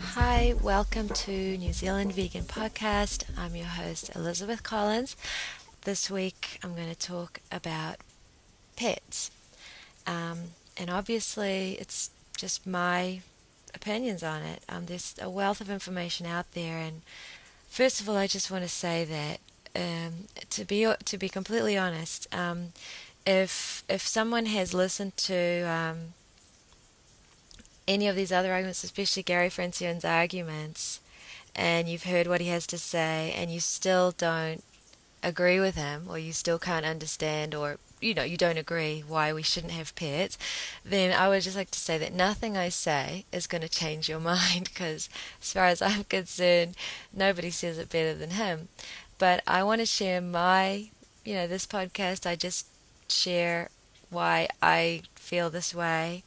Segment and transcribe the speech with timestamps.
[0.00, 3.24] Hi, welcome to New Zealand Vegan Podcast.
[3.38, 5.16] I'm your host, Elizabeth Collins.
[5.82, 7.96] This week I'm going to talk about
[8.76, 9.30] pets.
[10.10, 10.38] Um,
[10.76, 13.20] and obviously, it's just my
[13.74, 14.62] opinions on it.
[14.68, 17.02] Um, there's a wealth of information out there, and
[17.68, 19.38] first of all, I just want to say that
[19.76, 22.72] um, to be to be completely honest, um,
[23.24, 26.14] if if someone has listened to um,
[27.86, 31.00] any of these other arguments, especially Gary Francione's arguments,
[31.54, 34.64] and you've heard what he has to say, and you still don't
[35.22, 39.32] agree with him, or you still can't understand, or you know, you don't agree why
[39.32, 40.38] we shouldn't have pets,
[40.84, 44.08] then I would just like to say that nothing I say is going to change
[44.08, 45.08] your mind because,
[45.40, 46.76] as far as I'm concerned,
[47.12, 48.68] nobody says it better than him.
[49.18, 50.90] But I want to share my,
[51.24, 52.66] you know, this podcast, I just
[53.08, 53.68] share
[54.10, 56.24] why I feel this way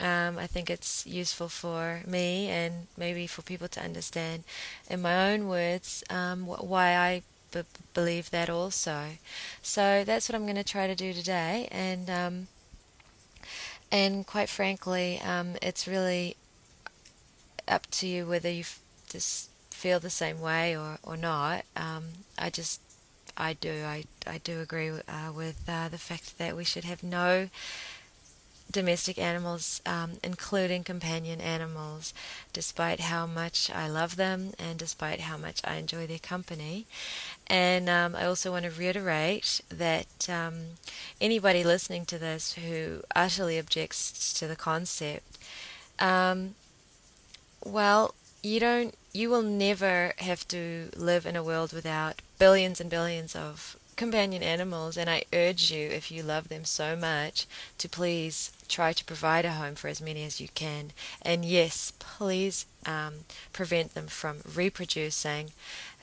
[0.00, 4.44] um, I think it's useful for me and maybe for people to understand
[4.88, 7.62] in my own words um, wh- why I b-
[7.94, 9.18] believe that also.
[9.62, 12.48] So that's what I'm going to try to do today, and um,
[13.90, 16.36] and quite frankly, um, it's really
[17.66, 21.64] up to you whether you f- just feel the same way or or not.
[21.76, 22.04] Um,
[22.38, 22.80] I just
[23.36, 27.02] I do I I do agree uh, with uh, the fact that we should have
[27.02, 27.48] no
[28.70, 32.12] domestic animals, um, including companion animals,
[32.52, 36.86] despite how much I love them and despite how much I enjoy their company.
[37.46, 40.76] And um, I also want to reiterate that um,
[41.20, 45.38] anybody listening to this who utterly objects to the concept,
[45.98, 46.54] um,
[47.64, 52.90] well, you don't, you will never have to live in a world without billions and
[52.90, 57.88] billions of companion animals, and I urge you, if you love them so much, to
[57.88, 60.92] please try to provide a home for as many as you can.
[61.20, 63.14] And yes, please um,
[63.52, 65.50] prevent them from reproducing.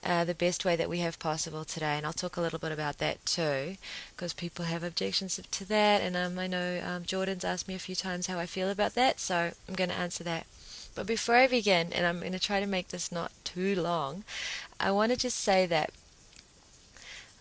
[0.04, 2.72] Uh, the best way that we have possible today, and I'll talk a little bit
[2.72, 3.78] about that too,
[4.12, 7.80] because people have objections to that, and um, I know um, Jordan's asked me a
[7.80, 10.46] few times how I feel about that, so I'm going to answer that.
[10.94, 14.24] But before I begin, and I'm going to try to make this not too long,
[14.80, 15.90] I want to just say that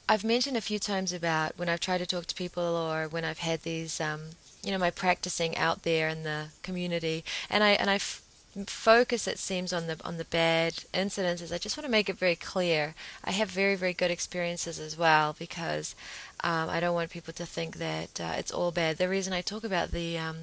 [0.08, 3.24] I've mentioned a few times about when I've tried to talk to people or when
[3.24, 4.20] I've had these, um,
[4.62, 8.22] you know, my practicing out there in the community, and I and I f-
[8.66, 11.52] focus it seems on the on the bad incidences.
[11.52, 12.94] I just want to make it very clear.
[13.24, 15.94] I have very very good experiences as well because
[16.42, 18.98] um, I don't want people to think that uh, it's all bad.
[18.98, 20.36] The reason I talk about the um,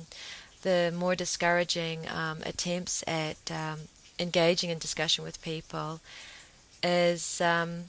[0.63, 3.81] the more discouraging um, attempts at um,
[4.17, 6.01] engaging in discussion with people
[6.83, 7.85] is um,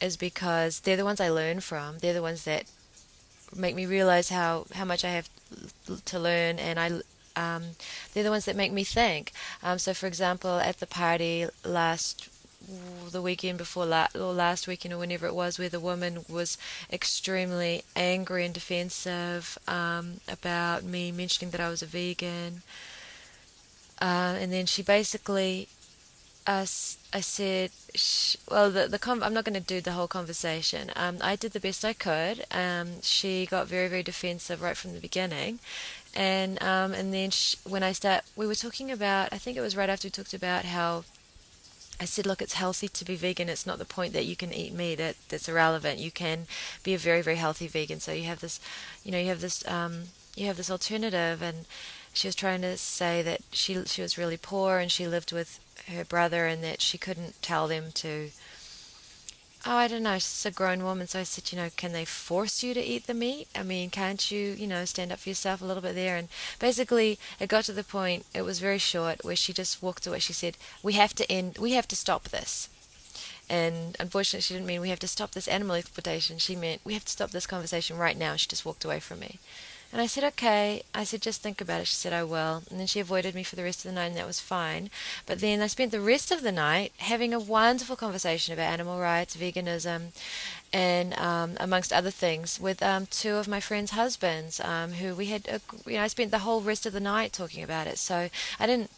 [0.00, 1.98] is because they're the ones I learn from.
[1.98, 2.64] They're the ones that
[3.54, 5.28] make me realize how, how much I have
[6.04, 7.00] to learn, and I
[7.36, 7.62] um,
[8.12, 9.32] they're the ones that make me think.
[9.62, 12.28] Um, so, for example, at the party last
[13.12, 16.58] the weekend before la- or last weekend or whenever it was, where the woman was
[16.92, 22.62] extremely angry and defensive um, about me mentioning that I was a vegan,
[24.00, 25.68] uh, and then she basically
[26.46, 26.66] uh,
[27.12, 27.70] I said,
[28.48, 30.92] well, the the con- I'm not going to do the whole conversation.
[30.94, 32.44] Um, I did the best I could.
[32.52, 35.58] Um, she got very very defensive right from the beginning,
[36.14, 37.30] and um, and then
[37.64, 39.32] when I start, we were talking about.
[39.32, 41.04] I think it was right after we talked about how.
[41.98, 43.48] I said, look, it's healthy to be vegan.
[43.48, 44.96] It's not the point that you can eat meat.
[44.96, 45.98] That that's irrelevant.
[45.98, 46.46] You can
[46.84, 48.00] be a very very healthy vegan.
[48.00, 48.60] So you have this,
[49.02, 51.64] you know, you have this um, you have this alternative and
[52.12, 55.58] she was trying to say that she she was really poor and she lived with
[55.94, 58.30] her brother and that she couldn't tell them to
[59.64, 62.04] oh i don't know she's a grown woman so i said you know can they
[62.04, 63.48] force you to eat the meat?
[63.54, 66.16] I mean can't you you know stand up for yourself a little bit there?
[66.16, 66.28] And
[66.58, 70.18] basically it got to the point it was very short where she just walked away.
[70.18, 72.68] She said we have to end we have to stop this.
[73.48, 76.38] And unfortunately she didn't mean we have to stop this animal exploitation.
[76.38, 78.36] She meant we have to stop this conversation right now.
[78.36, 79.38] She just walked away from me
[79.92, 80.82] and I said, okay.
[80.94, 81.86] I said, just think about it.
[81.86, 82.62] She said, I will.
[82.70, 84.90] And then she avoided me for the rest of the night, and that was fine.
[85.26, 88.98] But then I spent the rest of the night having a wonderful conversation about animal
[88.98, 90.12] rights, veganism,
[90.72, 95.26] and um, amongst other things, with um, two of my friends' husbands, um, who we
[95.26, 97.98] had, a, you know, I spent the whole rest of the night talking about it.
[97.98, 98.28] So
[98.58, 98.90] I didn't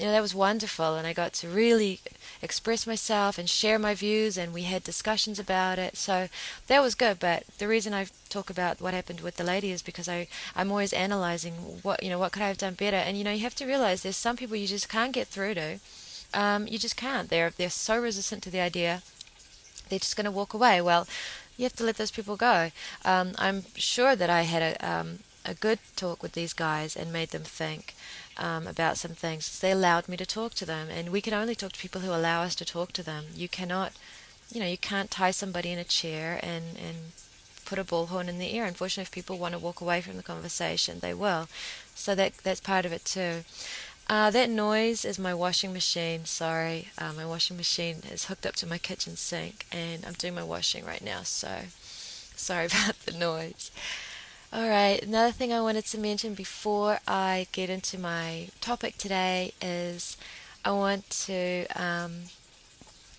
[0.00, 2.00] you know, that was wonderful, and I got to really
[2.40, 5.94] express myself and share my views, and we had discussions about it.
[5.98, 6.28] So
[6.68, 7.18] that was good.
[7.20, 10.26] But the reason I talk about what happened with the lady is because I
[10.56, 11.52] I'm always analyzing
[11.82, 13.66] what you know what could I have done better, and you know you have to
[13.66, 15.80] realize there's some people you just can't get through to.
[16.32, 17.28] Um, you just can't.
[17.28, 19.02] They're they're so resistant to the idea.
[19.90, 20.80] They're just going to walk away.
[20.80, 21.06] Well,
[21.58, 22.70] you have to let those people go.
[23.04, 27.12] Um, I'm sure that I had a um, a good talk with these guys and
[27.12, 27.94] made them think
[28.40, 29.60] um, about some things.
[29.60, 32.10] They allowed me to talk to them, and we can only talk to people who
[32.10, 33.26] allow us to talk to them.
[33.34, 33.92] You cannot,
[34.50, 37.12] you know, you can't tie somebody in a chair and and
[37.66, 38.64] put a bullhorn in the ear.
[38.64, 41.48] Unfortunately, if people want to walk away from the conversation, they will.
[41.94, 43.44] So that that's part of it too.
[44.08, 46.24] Uh, that noise is my washing machine.
[46.24, 50.34] Sorry, uh, my washing machine is hooked up to my kitchen sink, and I'm doing
[50.34, 51.22] my washing right now.
[51.22, 51.48] So
[52.36, 53.70] sorry about the noise.
[54.52, 59.52] All right, another thing I wanted to mention before I get into my topic today
[59.62, 60.16] is
[60.64, 62.22] I want to um,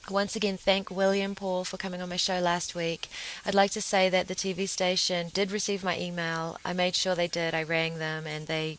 [0.09, 3.07] once again thank William Paul for coming on my show last week.
[3.45, 6.57] I'd like to say that the TV station did receive my email.
[6.65, 7.53] I made sure they did.
[7.53, 8.77] I rang them and they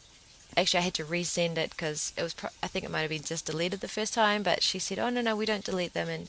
[0.55, 3.09] actually I had to resend it because it was pro- I think it might have
[3.09, 5.95] been just deleted the first time, but she said, "Oh no, no, we don't delete
[5.95, 6.29] them." And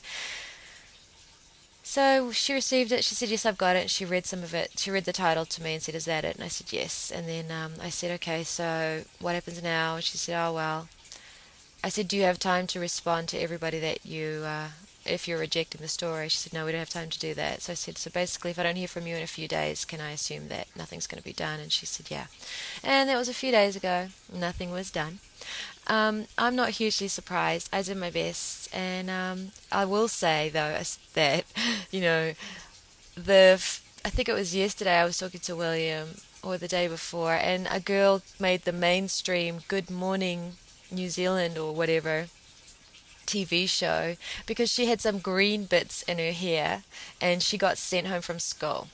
[1.86, 3.04] so she received it.
[3.04, 3.90] She said, Yes, I've got it.
[3.90, 4.72] She read some of it.
[4.78, 6.34] She read the title to me and said, Is that it?
[6.34, 7.12] And I said, Yes.
[7.14, 9.96] And then um, I said, Okay, so what happens now?
[9.96, 10.88] And she said, Oh, well.
[11.84, 14.68] I said, Do you have time to respond to everybody that you, uh,
[15.04, 16.30] if you're rejecting the story?
[16.30, 17.60] She said, No, we don't have time to do that.
[17.60, 19.84] So I said, So basically, if I don't hear from you in a few days,
[19.84, 21.60] can I assume that nothing's going to be done?
[21.60, 22.26] And she said, Yeah.
[22.82, 24.08] And that was a few days ago.
[24.32, 25.18] Nothing was done.
[25.86, 27.68] Um, I'm not hugely surprised.
[27.72, 30.78] I did my best, and um, I will say though
[31.14, 31.44] that
[31.90, 32.32] you know
[33.14, 33.62] the
[34.04, 37.66] I think it was yesterday I was talking to William or the day before, and
[37.70, 40.54] a girl made the mainstream Good Morning
[40.90, 42.26] New Zealand or whatever
[43.26, 44.16] TV show
[44.46, 46.82] because she had some green bits in her hair,
[47.20, 48.88] and she got sent home from school.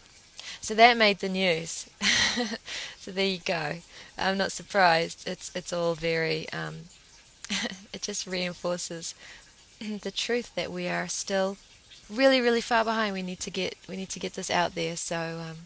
[0.60, 1.88] So that made the news.
[2.98, 3.76] so there you go.
[4.20, 5.26] I'm not surprised.
[5.26, 6.48] It's it's all very.
[6.52, 6.82] Um,
[7.92, 9.14] it just reinforces
[9.80, 11.56] the truth that we are still
[12.08, 13.14] really really far behind.
[13.14, 14.96] We need to get we need to get this out there.
[14.96, 15.56] So um,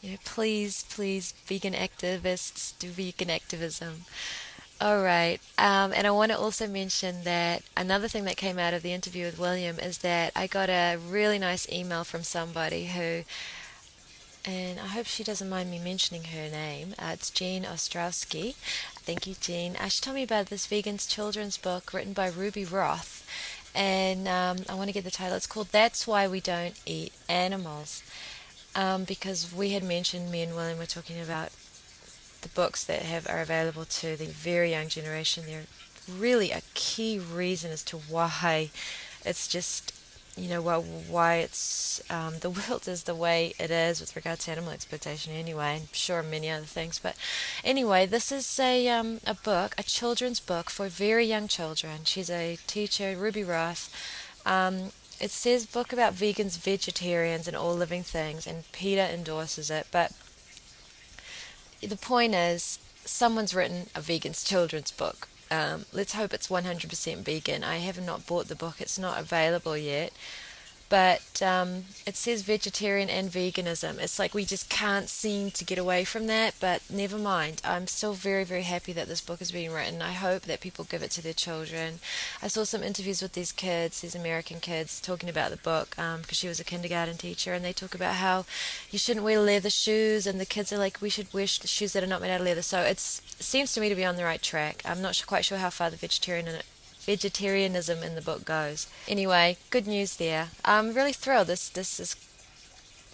[0.00, 4.04] you know, please please vegan activists do vegan activism.
[4.80, 5.40] All right.
[5.58, 8.92] Um, and I want to also mention that another thing that came out of the
[8.92, 13.22] interview with William is that I got a really nice email from somebody who
[14.44, 16.94] and I hope she doesn't mind me mentioning her name.
[16.98, 18.54] Uh, it's Jean Ostrowski.
[19.04, 19.76] Thank you, Jean.
[19.76, 23.26] Uh, she told me about this vegan's children's book written by Ruby Roth,
[23.74, 25.36] and um, I want to get the title.
[25.36, 28.02] It's called "That's Why We Don't Eat Animals,"
[28.74, 31.50] um, because we had mentioned me and William were talking about
[32.42, 35.44] the books that have are available to the very young generation.
[35.46, 35.66] They're
[36.10, 38.70] really a key reason as to why
[39.24, 39.92] it's just
[40.36, 44.38] you know why why it's um, the world is the way it is with regard
[44.40, 46.98] to animal exploitation anyway and sure many other things.
[46.98, 47.16] But
[47.64, 52.04] anyway this is a um, a book a children's book for very young children.
[52.04, 53.92] She's a teacher Ruby Roth.
[54.44, 59.86] Um, it says book about vegans vegetarians and all living things and PETA endorses it.
[59.92, 60.12] But
[61.80, 67.62] the point is someone's written a vegan's children's book um, let's hope it's 100% vegan.
[67.62, 70.12] I have not bought the book, it's not available yet
[70.92, 73.98] but um, it says vegetarian and veganism.
[73.98, 77.62] It's like we just can't seem to get away from that, but never mind.
[77.64, 80.02] I'm still very, very happy that this book is being written.
[80.02, 82.00] I hope that people give it to their children.
[82.42, 86.14] I saw some interviews with these kids, these American kids, talking about the book because
[86.16, 88.44] um, she was a kindergarten teacher, and they talk about how
[88.90, 92.04] you shouldn't wear leather shoes, and the kids are like, we should wear shoes that
[92.04, 92.60] are not made out of leather.
[92.60, 94.82] So it seems to me to be on the right track.
[94.84, 96.48] I'm not quite sure how far the vegetarian
[97.04, 98.86] vegetarianism in the book goes.
[99.08, 100.48] Anyway, good news there.
[100.64, 101.48] I'm really thrilled.
[101.48, 102.16] This this is,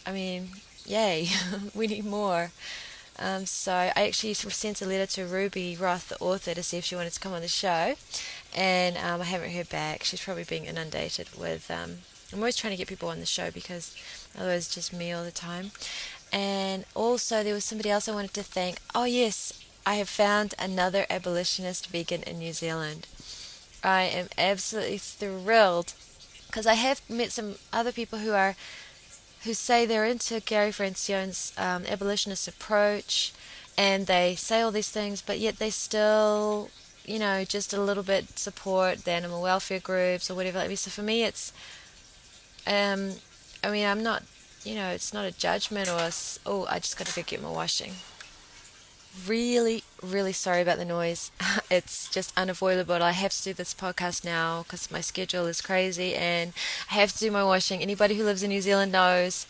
[0.07, 0.49] I mean,
[0.87, 1.29] yay,
[1.75, 2.51] we need more.
[3.21, 6.85] Um, so I actually sent a letter to Ruby Roth, the author, to see if
[6.85, 7.97] she wanted to come on the show,
[8.55, 10.05] and um, I haven't heard back.
[10.05, 11.69] She's probably being inundated with.
[11.71, 11.99] Um,
[12.33, 13.97] I'm always trying to get people on the show because
[14.37, 15.73] otherwise it's just me all the time.
[16.31, 18.79] And also there was somebody else I wanted to thank.
[18.95, 19.53] Oh yes,
[19.87, 23.07] I have found another abolitionist vegan in New Zealand.
[23.83, 25.95] I am absolutely thrilled
[26.47, 28.57] because I have met some other people who are
[29.45, 33.33] who say they're into Gary Francione's um, abolitionist approach,
[33.77, 36.71] and they say all these things, but yet they still,
[37.05, 40.59] you know, just a little bit support the animal welfare groups or whatever.
[40.59, 41.53] Like so for me, it's,
[42.67, 43.13] um,
[43.63, 44.25] I mean, I'm not,
[44.65, 46.13] you know, it's not a judgment or a,
[46.45, 47.93] oh, I just got to go get my washing.
[49.27, 51.31] Really, really sorry about the noise.
[51.71, 53.03] it's just unavoidable.
[53.03, 56.53] I have to do this podcast now because my schedule is crazy and
[56.91, 57.83] I have to do my washing.
[57.83, 59.47] Anybody who lives in New Zealand knows,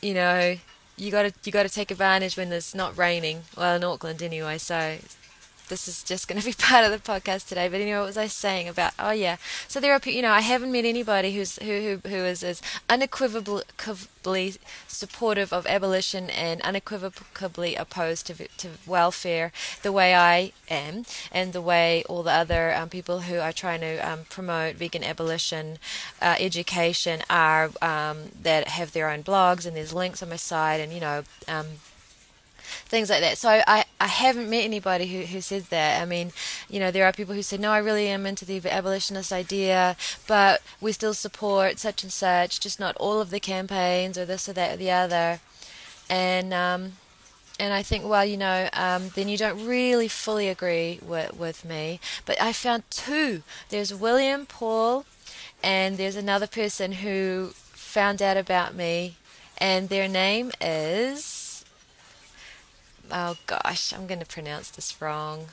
[0.00, 0.56] you know,
[0.96, 3.42] you got to you got to take advantage when there's not raining.
[3.56, 4.58] Well, in Auckland anyway.
[4.58, 4.98] So
[5.68, 7.68] this is just going to be part of the podcast today.
[7.68, 8.92] But anyway, what was I saying about?
[8.98, 9.36] Oh yeah,
[9.68, 12.62] so there are you know I haven't met anybody who's who who, who is as
[12.88, 14.54] unequivocally
[14.88, 19.52] supportive of abolition and unequivocally opposed to to welfare
[19.82, 23.80] the way I am, and the way all the other um, people who are trying
[23.80, 25.78] to um, promote vegan abolition
[26.20, 30.80] uh, education are um, that have their own blogs and there's links on my site
[30.80, 31.66] and you know um,
[32.86, 33.38] things like that.
[33.38, 36.00] So I, I haven't met anybody who, who said that.
[36.00, 36.32] I mean,
[36.68, 39.96] you know, there are people who say, no, I really am into the abolitionist idea,
[40.26, 44.48] but we still support such and such, just not all of the campaigns or this
[44.48, 45.40] or that or the other.
[46.08, 46.92] And, um,
[47.58, 51.64] and I think, well, you know, um, then you don't really fully agree with, with
[51.64, 52.00] me.
[52.26, 53.42] But I found two.
[53.68, 55.06] There's William Paul,
[55.62, 59.16] and there's another person who found out about me,
[59.56, 61.43] and their name is
[63.10, 65.46] oh gosh, I'm going to pronounce this wrong.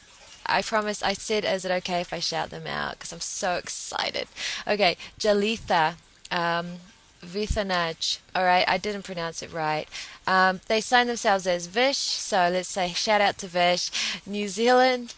[0.46, 1.04] I promise.
[1.04, 2.94] I said, is it okay if I shout them out?
[2.94, 4.28] Because I'm so excited.
[4.68, 5.96] Okay, Jalitha,
[6.32, 6.78] um,
[7.24, 8.20] Vithanaj.
[8.34, 9.88] All right, I didn't pronounce it right.
[10.26, 13.92] Um, they sign themselves as Vish, so let's say shout out to Vish,
[14.26, 15.14] New Zealand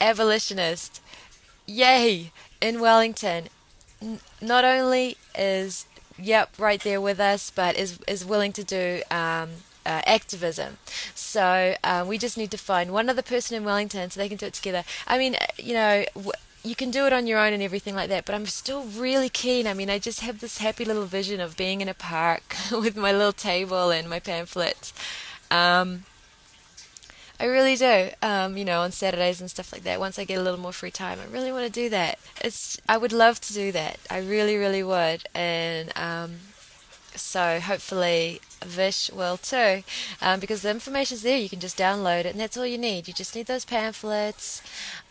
[0.00, 1.00] abolitionist.
[1.66, 2.32] Yay!
[2.60, 3.48] In Wellington,
[4.00, 5.86] N- not only is
[6.18, 9.50] yep right there with us, but is is willing to do um,
[9.86, 10.78] uh, activism.
[11.14, 14.36] So uh, we just need to find one other person in Wellington so they can
[14.36, 14.84] do it together.
[15.06, 16.04] I mean, uh, you know.
[16.14, 16.32] W-
[16.64, 19.28] you can do it on your own and everything like that, but I'm still really
[19.28, 19.68] keen.
[19.68, 22.96] I mean, I just have this happy little vision of being in a park with
[22.96, 24.92] my little table and my pamphlets.
[25.48, 26.02] Um,
[27.38, 28.10] I really do.
[28.22, 30.00] Um, you know, on Saturdays and stuff like that.
[30.00, 32.18] Once I get a little more free time, I really want to do that.
[32.40, 33.98] It's I would love to do that.
[34.10, 35.24] I really, really would.
[35.34, 36.36] And um,
[37.16, 39.82] so hopefully Vish will too,
[40.20, 41.38] um, because the information's there.
[41.38, 43.08] You can just download it, and that's all you need.
[43.08, 44.62] You just need those pamphlets.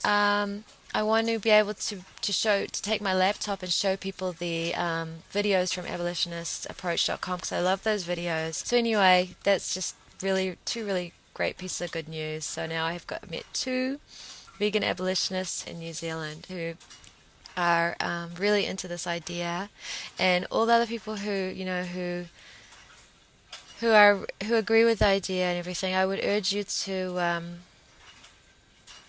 [0.04, 3.98] Um, I want to be able to, to show to take my laptop and show
[3.98, 8.66] people the um, videos from abolitionistapproach.com because I love those videos.
[8.66, 12.46] So anyway, that's just really two really great pieces of good news.
[12.46, 14.00] So now I have got met two
[14.58, 16.76] vegan abolitionists in New Zealand who
[17.58, 19.70] are um, really into this idea,
[20.20, 22.26] and all the other people who you know who
[23.80, 25.94] who are who agree with the idea and everything.
[25.94, 27.46] I would urge you to, um,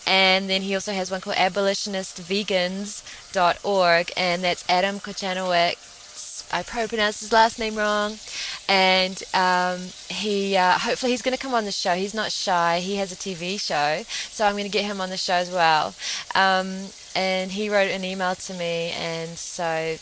[0.05, 5.92] And then he also has one called abolitionistvegans.org, and that's Adam Kochanowicz
[6.53, 8.19] I probably pronounced his last name wrong,
[8.69, 11.95] and um, he uh, hopefully he's going to come on the show.
[11.95, 12.79] He's not shy.
[12.79, 15.49] He has a TV show, so I'm going to get him on the show as
[15.49, 15.95] well.
[16.35, 19.97] Um, and he wrote an email to me, and so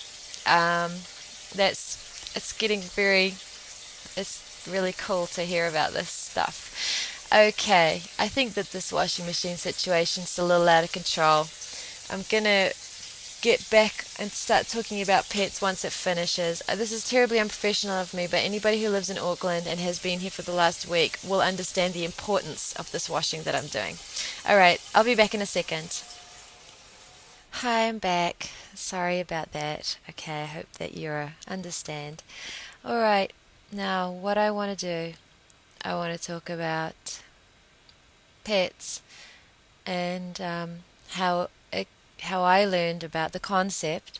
[0.45, 0.91] um,
[1.55, 3.35] that's it's getting very
[4.17, 7.27] it's really cool to hear about this stuff.
[7.33, 11.47] Okay, I think that this washing machine situation situation's a little out of control.
[12.11, 12.71] I'm gonna
[13.41, 16.61] get back and start talking about pets once it finishes.
[16.69, 19.97] Uh, this is terribly unprofessional of me, but anybody who lives in Auckland and has
[19.97, 23.67] been here for the last week will understand the importance of this washing that I'm
[23.67, 23.97] doing.
[24.47, 26.03] Alright, I'll be back in a second.
[27.55, 28.51] Hi, I'm back.
[28.75, 29.97] Sorry about that.
[30.09, 32.21] Okay, I hope that you understand.
[32.85, 33.33] Alright,
[33.71, 35.15] now what I want to do,
[35.83, 37.21] I want to talk about
[38.43, 39.01] pets
[39.85, 40.69] and um,
[41.09, 41.49] how
[42.21, 44.19] how I learned about the concept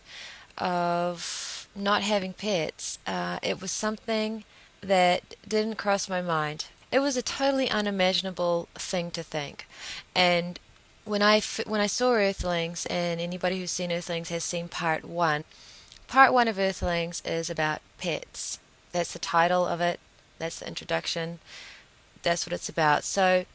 [0.58, 3.00] of not having pets.
[3.08, 4.44] Uh, it was something
[4.82, 6.66] that didn't cross my mind.
[6.92, 9.66] It was a totally unimaginable thing to think,
[10.14, 10.60] and
[11.06, 15.44] when I when I saw Earthlings, and anybody who's seen Earthlings has seen part one.
[16.08, 18.60] Part one of Earthlings is about pets.
[18.92, 20.00] That's the title of it.
[20.40, 21.40] That's the introduction.
[22.22, 23.04] That's what it's about.
[23.04, 23.46] So,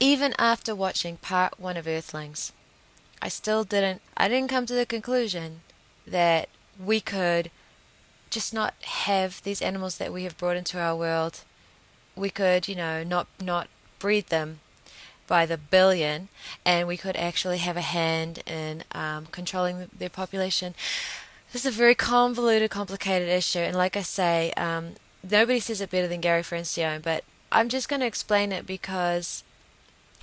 [0.00, 2.52] even after watching part one of Earthlings,
[3.22, 5.60] I still didn't I didn't come to the conclusion
[6.06, 6.48] that
[6.78, 7.50] we could
[8.30, 11.40] just not have these animals that we have brought into our world.
[12.16, 14.60] We could, you know, not not breed them
[15.26, 16.28] by the billion,
[16.64, 20.74] and we could actually have a hand in um, controlling their population.
[21.52, 24.94] This is a very convoluted, complicated issue, and like I say, um,
[25.28, 29.44] nobody says it better than Gary Francione, but I'm just going to explain it because,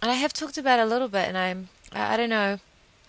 [0.01, 2.59] and I have talked about it a little bit, and I'm, I, I don't know,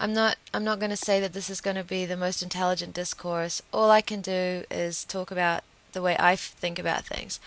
[0.01, 2.43] I'm not I'm not going to say that this is going to be the most
[2.43, 3.63] intelligent discourse.
[3.73, 7.41] All I can do is talk about the way I think about things.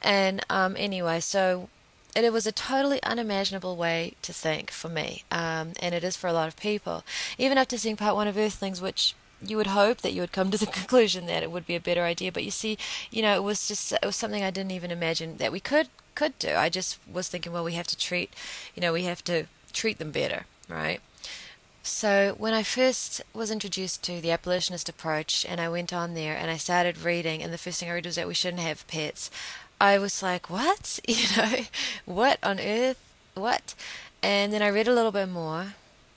[0.00, 1.68] And um, anyway, so
[2.16, 6.16] it, it, was a totally unimaginable way to think for me, um, and it is
[6.16, 7.04] for a lot of people.
[7.36, 10.50] Even after seeing part one of Earthlings, which you would hope that you would come
[10.50, 12.78] to the conclusion that it would be a better idea, but you see,
[13.10, 15.88] you know, it was just it was something I didn't even imagine that we could
[16.14, 16.54] could do.
[16.54, 18.32] I just was thinking, well, we have to treat,
[18.74, 21.00] you know, we have to treat them better, right?
[21.82, 26.36] So, when I first was introduced to the abolitionist approach and I went on there
[26.36, 28.86] and I started reading, and the first thing I read was that we shouldn't have
[28.86, 29.30] pets,
[29.80, 31.00] I was like, what?
[31.08, 31.64] You know,
[32.04, 33.00] what on earth?
[33.34, 33.74] What?
[34.22, 35.74] And then I read a little bit more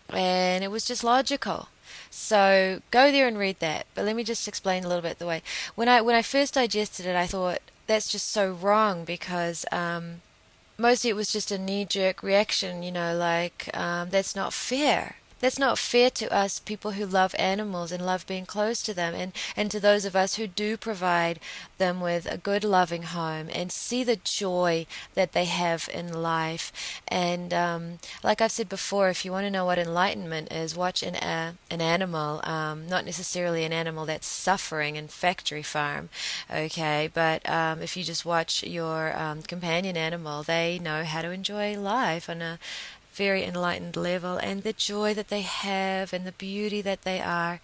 [0.10, 1.70] and it was just logical.
[2.10, 3.86] So go there and read that.
[3.96, 5.42] But let me just explain a little bit the way
[5.76, 10.22] when I when I first digested it, I thought that's just so wrong because um,
[10.78, 12.84] mostly it was just a knee jerk reaction.
[12.84, 17.36] You know, like um, that's not fair that's not fair to us people who love
[17.38, 20.78] animals and love being close to them and, and to those of us who do
[20.78, 21.40] provide
[21.78, 26.72] them with a good loving home and see the joy that they have in life.
[27.08, 31.04] And um, like I've said before if you want to know what enlightenment is watch
[31.04, 36.10] an, uh, an animal um, not necessarily an animal that's suffering in factory farm
[36.54, 37.10] okay?
[37.12, 41.78] But um, if you just watch your um, companion animal they know how to enjoy
[41.78, 42.60] life on a
[43.14, 47.60] very enlightened level and the joy that they have and the beauty that they are.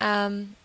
[0.00, 0.56] Um,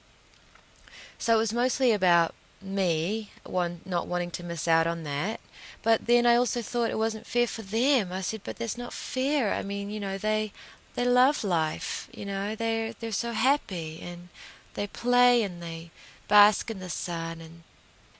[1.17, 5.39] so it was mostly about me, one not wanting to miss out on that.
[5.81, 8.11] But then I also thought it wasn't fair for them.
[8.11, 9.53] I said, but that's not fair.
[9.53, 10.51] I mean, you know, they
[10.95, 12.07] they love life.
[12.13, 14.29] You know, they're they're so happy and
[14.75, 15.91] they play and they
[16.27, 17.63] bask in the sun and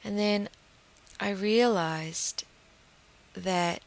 [0.03, 0.49] and then
[1.19, 2.43] I realized
[3.34, 3.82] that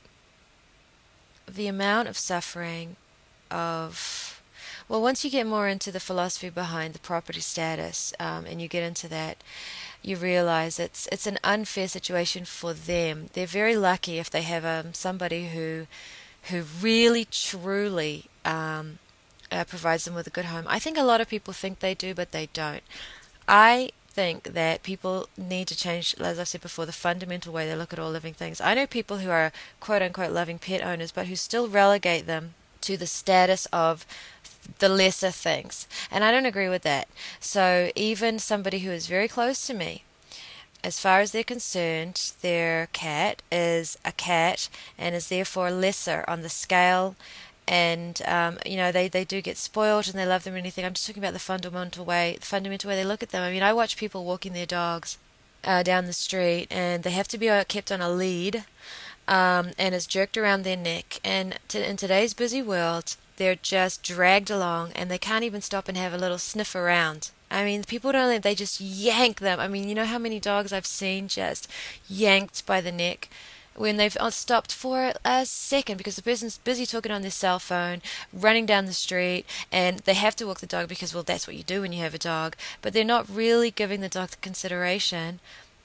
[1.50, 2.96] the amount of suffering
[3.50, 4.42] of
[4.88, 8.68] well once you get more into the philosophy behind the property status um, and you
[8.68, 9.37] get into that
[10.06, 13.28] you realize it's it's an unfair situation for them.
[13.32, 15.87] They're very lucky if they have um, somebody who
[16.44, 19.00] who really truly um,
[19.50, 20.64] uh, provides them with a good home.
[20.68, 22.85] I think a lot of people think they do but they don't.
[23.48, 27.76] I think that people need to change, as I've said before, the fundamental way they
[27.76, 28.62] look at all living things.
[28.62, 32.55] I know people who are quote unquote loving pet owners, but who still relegate them
[32.81, 34.07] to the status of
[34.79, 35.87] the lesser things.
[36.11, 37.09] And I don't agree with that.
[37.40, 40.05] So even somebody who is very close to me,
[40.83, 46.40] as far as they're concerned, their cat is a cat and is therefore lesser on
[46.40, 47.16] the scale
[47.68, 50.85] and um, you know they, they do get spoiled and they love them or anything.
[50.85, 53.42] I'm just talking about the fundamental way, the fundamental way they look at them.
[53.42, 55.18] I mean, I watch people walking their dogs
[55.64, 58.64] uh, down the street, and they have to be uh, kept on a lead,
[59.26, 61.20] um, and it's jerked around their neck.
[61.24, 65.96] And in today's busy world, they're just dragged along, and they can't even stop and
[65.96, 67.31] have a little sniff around.
[67.50, 68.42] I mean, people don't.
[68.42, 69.61] They just yank them.
[69.61, 71.70] I mean, you know how many dogs I've seen just
[72.09, 73.29] yanked by the neck
[73.76, 77.58] when they've uh, stopped for a second because the person's busy talking on their cell
[77.58, 81.46] phone, running down the street, and they have to walk the dog because, well, that's
[81.46, 84.30] what you do when you have a dog, but they're not really giving the dog
[84.30, 85.40] the consideration.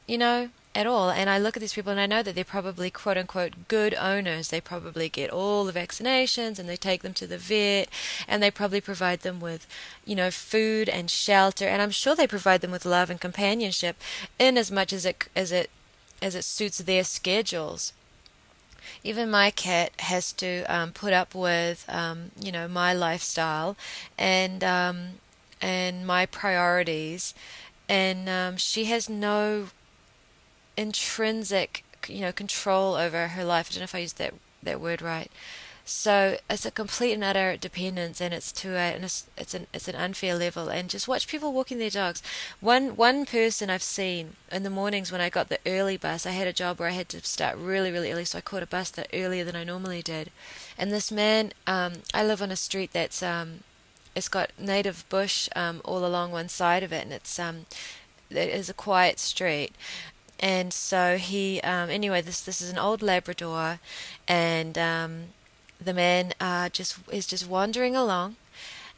[0.07, 1.09] You know, at all.
[1.09, 3.93] And I look at these people and I know that they're probably quote unquote good
[3.95, 4.49] owners.
[4.49, 7.89] They probably get all the vaccinations and they take them to the vet
[8.27, 9.67] and they probably provide them with,
[10.05, 11.67] you know, food and shelter.
[11.67, 13.97] And I'm sure they provide them with love and companionship
[14.39, 15.69] in as much as it, as it,
[16.21, 17.93] as it suits their schedules.
[19.03, 23.75] Even my cat has to um, put up with, um, you know, my lifestyle
[24.17, 25.19] and um,
[25.61, 27.33] and my priorities,
[27.87, 29.67] and um, she has no
[30.75, 33.69] intrinsic, you know, control over her life.
[33.69, 35.31] I don't know if I used that that word right.
[35.91, 39.67] So it's a complete and utter dependence, and it's to a and it's, it's an
[39.73, 40.69] it's an unfair level.
[40.69, 42.23] And just watch people walking their dogs.
[42.59, 46.25] One one person I've seen in the mornings when I got the early bus.
[46.25, 48.63] I had a job where I had to start really really early, so I caught
[48.63, 50.31] a bus that earlier than I normally did.
[50.77, 53.59] And this man, um, I live on a street that's um,
[54.15, 57.65] it's got native bush um, all along one side of it, and it's um,
[58.29, 59.75] it is a quiet street
[60.39, 63.79] and so he um, anyway this this is an old labrador
[64.27, 65.25] and um,
[65.83, 68.35] the man uh, just is just wandering along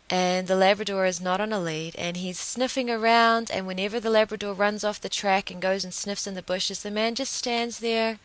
[0.09, 4.09] and the labrador is not on a lead and he's sniffing around and whenever the
[4.09, 7.33] labrador runs off the track and goes and sniffs in the bushes the man just
[7.33, 8.19] stands there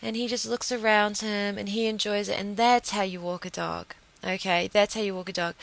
[0.00, 3.44] and he just looks around him and he enjoys it and that's how you walk
[3.44, 5.54] a dog okay that's how you walk a dog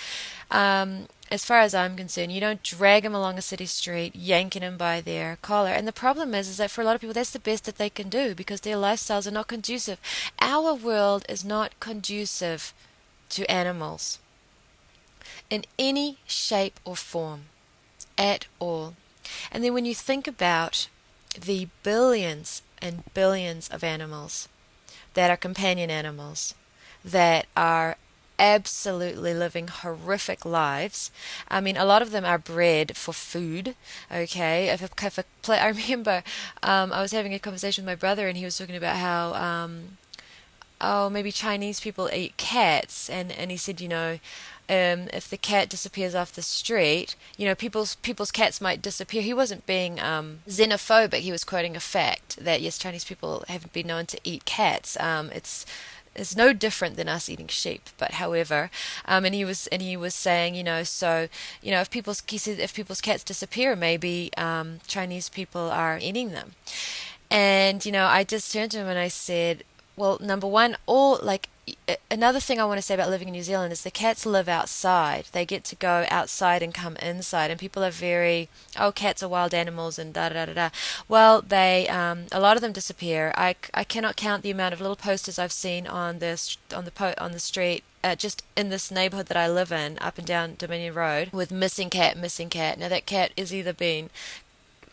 [0.51, 4.61] um, as far as I'm concerned, you don't drag them along a city street, yanking
[4.61, 5.71] them by their collar.
[5.71, 7.77] And the problem is, is that for a lot of people, that's the best that
[7.77, 9.99] they can do because their lifestyles are not conducive.
[10.39, 12.73] Our world is not conducive
[13.29, 14.19] to animals
[15.49, 17.45] in any shape or form
[18.17, 18.93] at all.
[19.51, 20.87] And then when you think about
[21.39, 24.47] the billions and billions of animals
[25.15, 26.53] that are companion animals,
[27.03, 27.97] that are
[28.37, 31.11] absolutely living horrific lives.
[31.47, 33.75] I mean, a lot of them are bred for food.
[34.11, 35.25] Okay, if, if a,
[35.63, 36.23] I remember
[36.63, 39.33] um, I was having a conversation with my brother, and he was talking about how.
[39.33, 39.97] Um,
[40.81, 44.19] oh, maybe Chinese people eat cats, and, and he said, you know,
[44.67, 49.21] um, if the cat disappears off the street, you know, people's people's cats might disappear.
[49.21, 51.19] He wasn't being um, xenophobic.
[51.19, 54.99] He was quoting a fact that yes, Chinese people have been known to eat cats.
[54.99, 55.67] Um, it's
[56.15, 57.89] is no different than us eating sheep.
[57.97, 58.69] But however,
[59.05, 61.27] um, and he was and he was saying, you know, so
[61.61, 65.99] you know, if people's he said if people's cats disappear, maybe um, Chinese people are
[66.01, 66.53] eating them.
[67.29, 69.63] And you know, I just turned to him and I said,
[69.97, 71.49] well, number one, all like
[72.11, 74.47] another thing I want to say about living in New Zealand is the cats live
[74.47, 75.25] outside.
[75.31, 79.29] They get to go outside and come inside, and people are very oh cats are
[79.29, 80.69] wild animals and da da da da.
[81.07, 83.33] Well, they um, a lot of them disappear.
[83.35, 86.91] I, I cannot count the amount of little posters I've seen on this on the
[86.91, 87.83] po- on the street.
[88.03, 91.51] Uh, just in this neighborhood that I live in, up and down Dominion Road, with
[91.51, 92.77] missing cat, missing cat.
[92.77, 94.11] Now that cat is either been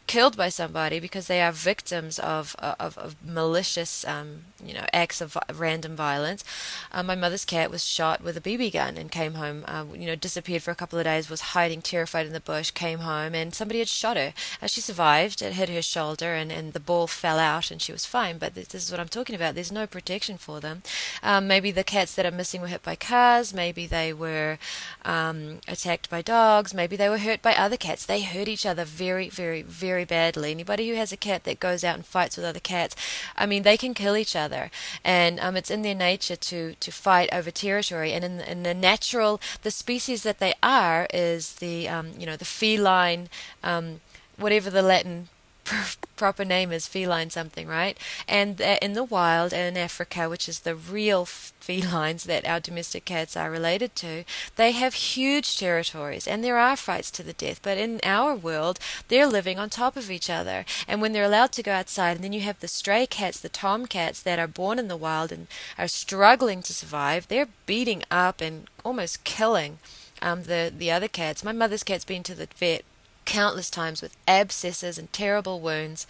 [0.07, 5.21] killed by somebody because they are victims of of, of malicious um, you know acts
[5.21, 6.45] of random violence.
[6.93, 9.65] Uh, my mother's cat was shot with a BB gun and came home.
[9.67, 12.71] Uh, you know, disappeared for a couple of days, was hiding terrified in the bush.
[12.71, 14.35] Came home and somebody had shot her.
[14.61, 15.43] Uh, she survived.
[15.43, 18.39] It hit her shoulder and, and the ball fell out and she was fine.
[18.39, 19.55] But this, this is what I'm talking about.
[19.55, 20.83] There's no protection for them.
[21.23, 23.53] Um, maybe the cats that are missing were hit by cars.
[23.55, 24.59] Maybe they were
[25.05, 26.75] um, attacked by dogs.
[26.75, 28.07] Maybe they were hurt by other cats.
[28.07, 30.51] They hurt each other very, very, very badly.
[30.51, 32.95] Anybody who has a cat that goes out and fights with other cats,
[33.37, 34.71] I mean, they can kill each other other,
[35.05, 38.13] and um, it's in their nature to to fight over territory.
[38.13, 42.37] And in, in the natural, the species that they are is the um, you know
[42.37, 43.29] the feline,
[43.63, 44.01] um,
[44.37, 45.29] whatever the Latin
[46.17, 47.97] proper name is feline something, right?
[48.29, 53.05] And in the wild and in Africa, which is the real felines that our domestic
[53.05, 54.25] cats are related to,
[54.57, 57.61] they have huge territories and there are fights to the death.
[57.63, 60.65] But in our world, they're living on top of each other.
[60.87, 63.49] And when they're allowed to go outside, and then you have the stray cats, the
[63.49, 65.47] tomcats that are born in the wild and
[65.79, 69.79] are struggling to survive, they're beating up and almost killing
[70.21, 71.45] um, the the other cats.
[71.45, 72.85] My mother's cat's been to the vet
[73.25, 76.07] countless times with abscesses and terrible wounds,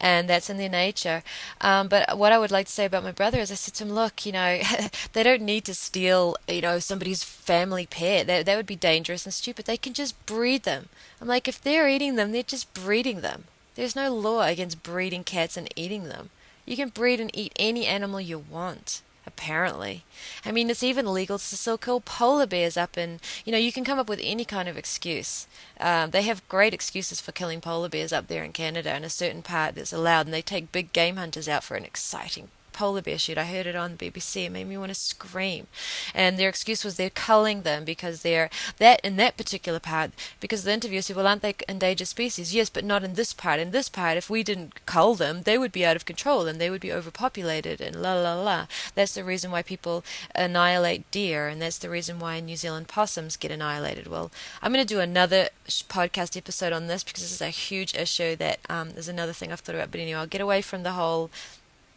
[0.00, 1.22] and that's in their nature.
[1.60, 3.84] Um, but what I would like to say about my brother is, I said to
[3.84, 4.60] him, "Look, you know,
[5.12, 8.26] they don't need to steal, you know, somebody's family pet.
[8.26, 9.66] That that would be dangerous and stupid.
[9.66, 10.88] They can just breed them.
[11.20, 13.44] I'm like, if they're eating them, they're just breeding them.
[13.74, 16.30] There's no law against breeding cats and eating them.
[16.64, 20.04] You can breed and eat any animal you want." Apparently.
[20.44, 23.72] I mean, it's even legal to still kill polar bears up in, you know, you
[23.72, 25.46] can come up with any kind of excuse.
[25.80, 29.10] Um, they have great excuses for killing polar bears up there in Canada in a
[29.10, 33.00] certain part that's allowed, and they take big game hunters out for an exciting polar
[33.00, 33.38] bear shoot.
[33.38, 34.44] I heard it on the BBC.
[34.44, 35.66] It made me want to scream.
[36.14, 40.10] And their excuse was they're culling them because they're that in that particular part.
[40.40, 43.60] Because the interviewer said, "Well, aren't they endangered species?" Yes, but not in this part.
[43.60, 46.60] In this part, if we didn't cull them, they would be out of control and
[46.60, 48.66] they would be overpopulated and la la la.
[48.94, 53.36] That's the reason why people annihilate deer, and that's the reason why New Zealand possums
[53.36, 54.06] get annihilated.
[54.06, 57.94] Well, I'm going to do another podcast episode on this because this is a huge
[57.94, 59.90] issue that um, another thing I've thought about.
[59.90, 61.30] But anyway, I'll get away from the whole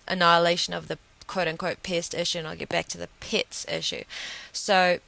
[0.10, 4.04] annihilation of the quote unquote pest issue and I'll get back to the pets issue.
[4.52, 5.00] So,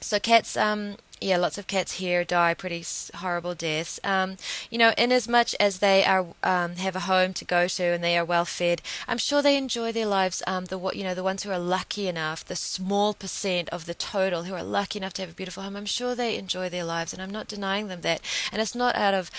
[0.00, 2.84] so cats, um, yeah, lots of cats here die pretty
[3.16, 3.98] horrible deaths.
[4.04, 4.36] Um,
[4.70, 7.84] you know, in as much as they are um, have a home to go to
[7.84, 10.42] and they are well fed, I'm sure they enjoy their lives.
[10.46, 13.86] Um, the what you know the ones who are lucky enough, the small percent of
[13.86, 16.68] the total who are lucky enough to have a beautiful home, I'm sure they enjoy
[16.68, 18.20] their lives, and I'm not denying them that.
[18.52, 19.30] And it's not out of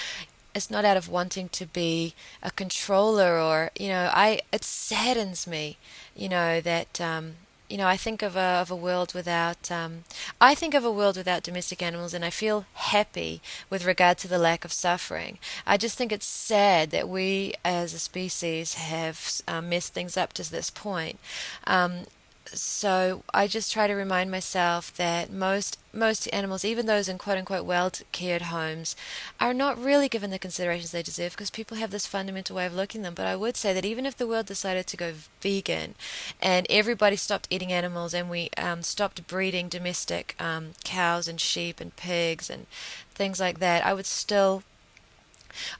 [0.56, 5.48] it's not out of wanting to be a controller or you know I it saddens
[5.48, 5.78] me
[6.16, 7.36] you know that um,
[7.70, 9.72] you know, I think of a of a world without.
[9.72, 10.04] Um,
[10.42, 14.28] I think of a world without domestic animals, and I feel happy with regard to
[14.28, 15.38] the lack of suffering.
[15.68, 20.34] I just think it's sad that we, as a species, have um, messed things up
[20.34, 21.20] to this point.
[21.68, 22.06] Um,
[22.54, 27.38] so I just try to remind myself that most most animals, even those in quote
[27.38, 28.96] unquote well cared homes,
[29.40, 32.74] are not really given the considerations they deserve because people have this fundamental way of
[32.74, 33.14] looking at them.
[33.14, 35.96] But I would say that even if the world decided to go vegan
[36.42, 41.80] and everybody stopped eating animals and we um, stopped breeding domestic um, cows and sheep
[41.80, 42.68] and pigs and
[43.14, 44.64] things like that, I would still.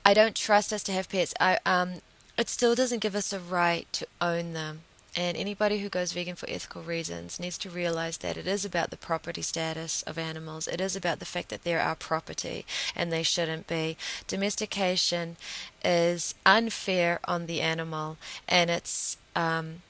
[0.04, 1.34] I don't trust us to have pets.
[1.40, 2.02] I um,
[2.38, 4.82] it still doesn't give us a right to own them
[5.16, 8.92] and anybody who goes vegan for ethical reasons needs to realize that it is about
[8.92, 10.68] the property status of animals.
[10.68, 13.98] It is about the fact that they're our property and they shouldn't be.
[14.28, 15.38] Domestication
[15.84, 18.18] is unfair on the animal,
[18.48, 19.82] and it's um,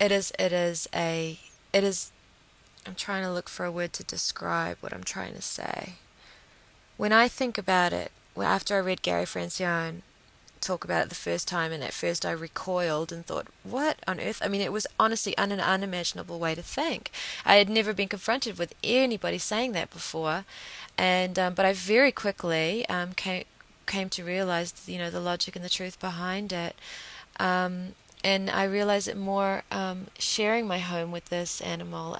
[0.00, 1.38] it is it is a
[1.72, 2.10] it is.
[2.86, 5.94] I'm trying to look for a word to describe what I'm trying to say.
[6.96, 10.02] When I think about it, after I read Gary Francione,
[10.62, 14.20] talk about it the first time, and at first I recoiled and thought, "What on
[14.20, 17.10] earth?" I mean, it was honestly an unimaginable way to think.
[17.44, 20.44] I had never been confronted with anybody saying that before,
[20.96, 23.44] and um, but I very quickly um, came
[23.86, 26.76] came to realize, you know, the logic and the truth behind it.
[27.38, 27.94] Um,
[28.24, 32.16] and I realized it more um, sharing my home with this animal.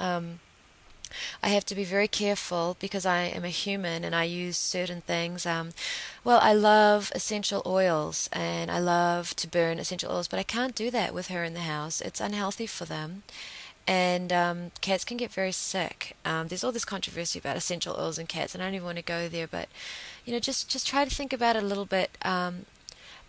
[1.43, 5.01] I have to be very careful because I am a human and I use certain
[5.01, 5.47] things.
[5.47, 5.71] Um,
[6.25, 10.75] well, I love essential oils and I love to burn essential oils, but I can't
[10.75, 12.01] do that with her in the house.
[12.01, 13.23] It's unhealthy for them.
[13.87, 16.17] And um, cats can get very sick.
[16.25, 18.99] Um, there's all this controversy about essential oils in cats, and I don't even want
[18.99, 19.49] to go there.
[19.49, 19.69] But
[20.25, 22.17] you know, just just try to think about it a little bit.
[22.23, 22.67] Um,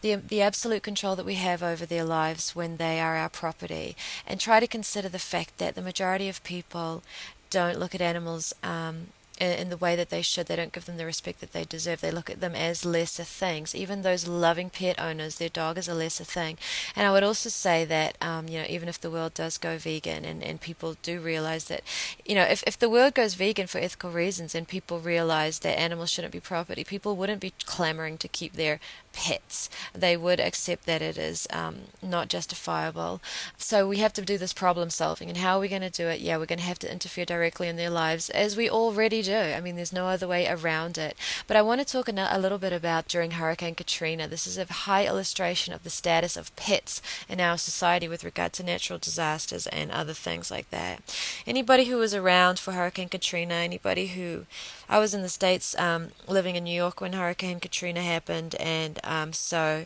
[0.01, 3.95] the, the absolute control that we have over their lives when they are our property,
[4.27, 7.03] and try to consider the fact that the majority of people
[7.53, 9.07] don't look at animals um,
[9.39, 10.47] in the way that they should.
[10.47, 12.01] They don't give them the respect that they deserve.
[12.01, 13.75] They look at them as lesser things.
[13.75, 16.57] Even those loving pet owners, their dog is a lesser thing.
[16.95, 19.77] And I would also say that, um, you know, even if the world does go
[19.77, 21.81] vegan and, and people do realize that,
[22.25, 25.79] you know, if, if the world goes vegan for ethical reasons and people realize that
[25.79, 28.79] animals shouldn't be property, people wouldn't be clamoring to keep their
[29.13, 29.69] pets.
[29.93, 33.21] They would accept that it is um, not justifiable.
[33.57, 35.29] So we have to do this problem solving.
[35.29, 36.19] And how are we going to do it?
[36.19, 39.35] Yeah, we're going to have to interfere directly in their lives, as we already do.
[39.35, 41.15] I mean, there's no other way around it.
[41.47, 44.27] But I want to talk a little bit about during Hurricane Katrina.
[44.27, 48.53] This is a high illustration of the status of pets in our society with regard
[48.53, 51.01] to natural disasters and other things like that.
[51.45, 54.45] Anybody who was around for Hurricane Katrina, anybody who
[54.89, 58.99] I was in the States um, living in New York when Hurricane Katrina happened, and
[59.03, 59.85] um, so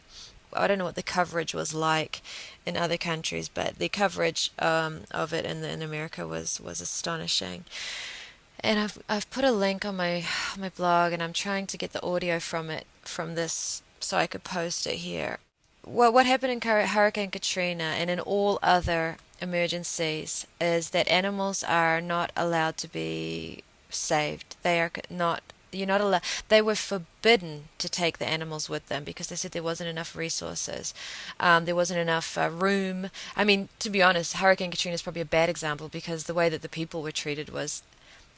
[0.54, 2.22] I don't know what the coverage was like
[2.66, 6.82] in other countries, but the coverage um, of it in, the, in America was, was
[6.82, 7.66] astonishing.
[8.60, 10.26] And I've I've put a link on my
[10.58, 14.26] my blog, and I'm trying to get the audio from it from this so I
[14.26, 15.38] could post it here.
[15.86, 22.02] Well, what happened in Hurricane Katrina and in all other emergencies is that animals are
[22.02, 24.56] not allowed to be saved.
[24.64, 25.44] They are not
[25.78, 29.52] you're not allowed they were forbidden to take the animals with them because they said
[29.52, 30.94] there wasn't enough resources
[31.40, 35.22] um, there wasn't enough uh, room i mean to be honest hurricane katrina is probably
[35.22, 37.84] a bad example because the way that the people were treated was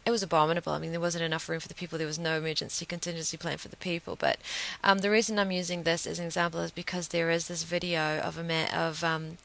[0.06, 0.74] it was abominable.
[0.74, 1.98] I mean, there wasn't enough room for the people.
[1.98, 4.16] There was no emergency contingency plan for the people.
[4.16, 4.38] But
[4.84, 8.20] um, the reason I'm using this as an example is because there is this video
[8.20, 9.38] of a man of um,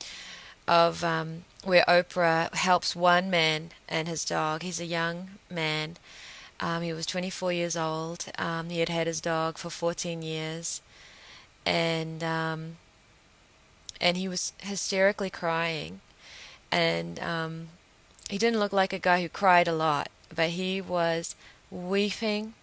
[0.67, 4.63] of um, where Oprah helps one man and his dog.
[4.63, 5.97] He's a young man.
[6.65, 8.25] Um, he was 24 years old.
[8.39, 10.81] Um, he had had his dog for 14 years,
[11.67, 12.79] and um,
[14.01, 16.01] and he was hysterically crying,
[16.73, 17.69] and um,
[18.31, 21.37] he didn't look like a guy who cried a lot, but he was
[21.71, 22.55] weeping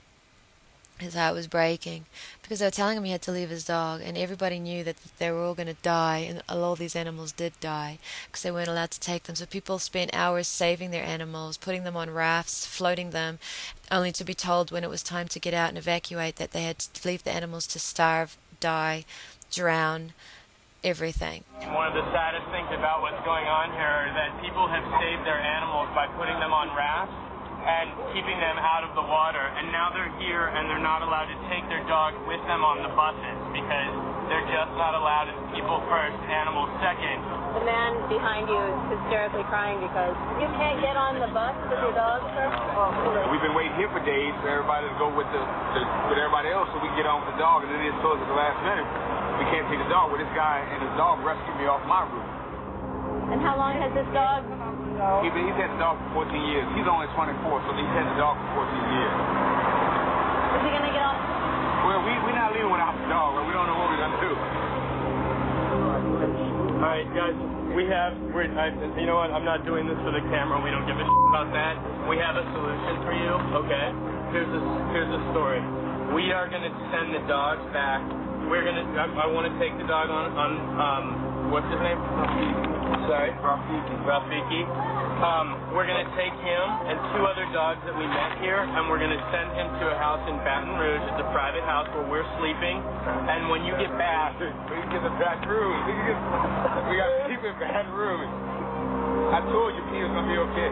[1.01, 2.05] his heart was breaking
[2.41, 4.97] because they were telling him he had to leave his dog, and everybody knew that
[5.17, 8.67] they were all going to die, and all these animals did die because they weren't
[8.67, 9.35] allowed to take them.
[9.35, 13.39] So people spent hours saving their animals, putting them on rafts, floating them,
[13.89, 16.63] only to be told when it was time to get out and evacuate that they
[16.63, 19.05] had to leave the animals to starve, die,
[19.51, 20.13] drown,
[20.83, 21.43] everything.
[21.71, 25.25] One of the saddest things about what's going on here is that people have saved
[25.25, 27.31] their animals by putting them on rafts
[27.62, 29.41] and keeping them out of the water.
[29.41, 32.82] And now they're here and they're not allowed to take their dog with them on
[32.82, 33.93] the buses because
[34.30, 35.30] they're just not allowed.
[35.30, 37.21] It's people first, animals second.
[37.62, 41.84] The man behind you is hysterically crying because you can't get on the bus with
[41.84, 42.47] your dog, sir?
[42.47, 45.43] Oh, We've been waiting here for days for everybody to go with the,
[45.76, 47.67] the with everybody else so we can get on with the dog.
[47.67, 48.88] And then it's told us at the last minute
[49.38, 50.10] we can't take the dog.
[50.10, 52.24] Well, this guy and his dog rescued me off my roof.
[53.36, 54.47] And how long has this dog
[55.01, 56.61] He's, been, he's had the dog for 14 years.
[56.77, 59.17] He's only 24, so he's had the dog for 14 years.
[59.17, 61.17] Is he going to get off?
[61.89, 63.33] Well, we, we're not leaving without the dog.
[63.41, 64.33] We don't know what we're going to do.
[66.81, 67.33] All right, guys,
[67.73, 68.69] we have, we're, I,
[69.01, 70.61] you know what, I'm not doing this for the camera.
[70.61, 71.81] We don't give a shit about that.
[72.05, 73.33] We have a solution for you,
[73.65, 73.87] okay?
[74.37, 74.61] Here's a,
[74.93, 75.65] here's a story.
[76.13, 78.05] We are going to send the dogs back.
[78.53, 81.05] We're going to, I, I want to take the dog on, on um,
[81.51, 81.99] what's his name?
[83.11, 83.35] Sorry?
[83.43, 83.95] Rafiki.
[84.07, 84.63] Rafiki.
[85.19, 88.87] Um, we're going to take him and two other dogs that we met here, and
[88.87, 91.03] we're going to send him to a house in Baton Rouge.
[91.11, 92.79] It's a private house where we're sleeping.
[92.81, 95.81] And when you get back, We can get the Baton Rouge.
[95.85, 96.17] We, can get,
[96.87, 98.31] we got to keep it Baton Rouge.
[99.35, 100.69] I told you he was to be okay.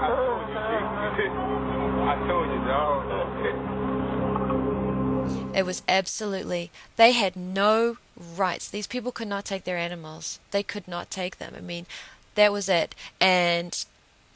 [0.00, 0.56] I told you.
[2.08, 3.68] I told you, dog.
[5.54, 7.96] It was absolutely, they had no
[8.36, 8.68] rights.
[8.68, 10.38] These people could not take their animals.
[10.50, 11.54] They could not take them.
[11.56, 11.86] I mean,
[12.34, 12.94] that was it.
[13.20, 13.84] And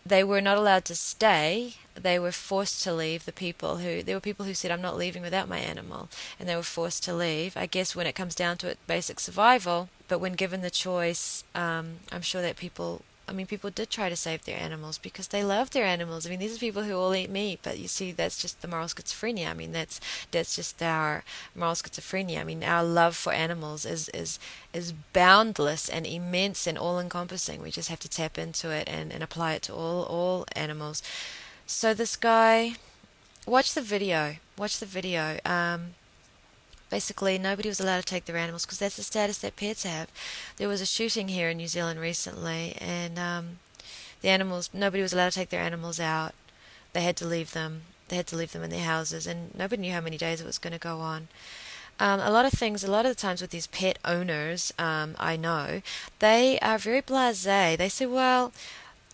[0.05, 1.75] they were not allowed to stay.
[1.95, 3.25] They were forced to leave.
[3.25, 6.09] The people who, there were people who said, I'm not leaving without my animal.
[6.41, 7.57] And they were forced to leave.
[7.57, 9.91] I guess when it comes down to it, basic survival.
[10.09, 13.03] But when given the choice, um, I'm sure that people
[13.33, 16.27] I mean, people did try to save their animals because they love their animals.
[16.27, 18.69] I mean, these are people who all eat meat, but you see, that's just the
[18.69, 19.49] moral schizophrenia.
[19.49, 22.41] I mean, that's that's just our moral schizophrenia.
[22.41, 24.39] I mean, our love for animals is is
[24.75, 27.63] is boundless and immense and all-encompassing.
[27.63, 31.03] We just have to tap into it and, and apply it to all all animals.
[31.67, 32.75] So this guy,
[33.47, 34.37] watch the video.
[34.59, 35.39] Watch the video.
[35.47, 35.95] Um,
[36.93, 40.09] basically nobody was allowed to take their animals because that's the status that pets have.
[40.59, 43.59] There was a shooting here in New Zealand recently, and um,
[44.21, 46.35] the animals nobody was allowed to take their animals out.
[46.93, 47.85] They had to leave them.
[48.09, 50.47] They had to leave them in their houses, and nobody knew how many days it
[50.47, 51.29] was going to go on.
[51.99, 55.17] Um, a lot of things, a lot of the times with these pet owners, um,
[55.19, 55.81] I know,
[56.19, 57.79] they are very blasé.
[57.79, 58.53] They say, well,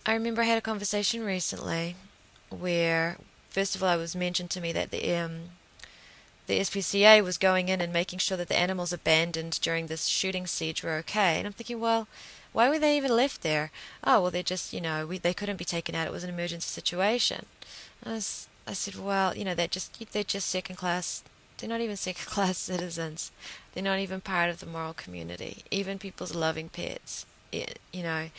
[0.04, 1.94] I remember I had a conversation recently
[2.50, 3.18] where,
[3.50, 5.50] first of all, it was mentioned to me that the um,
[6.48, 10.46] the SPCA was going in and making sure that the animals abandoned during this shooting
[10.46, 11.36] siege were okay.
[11.38, 12.08] And I'm thinking, well,
[12.52, 13.70] why were they even left there?
[14.02, 16.06] Oh, well, they're just, you know, we, they couldn't be taken out.
[16.06, 17.44] It was an emergency situation.
[18.04, 21.22] I, was, I said, well, you know, they're just they're just second class.
[21.58, 23.30] They're not even second class citizens.
[23.74, 25.64] They're not even part of the moral community.
[25.70, 27.26] Even people's loving pets.
[27.52, 28.30] It, you know,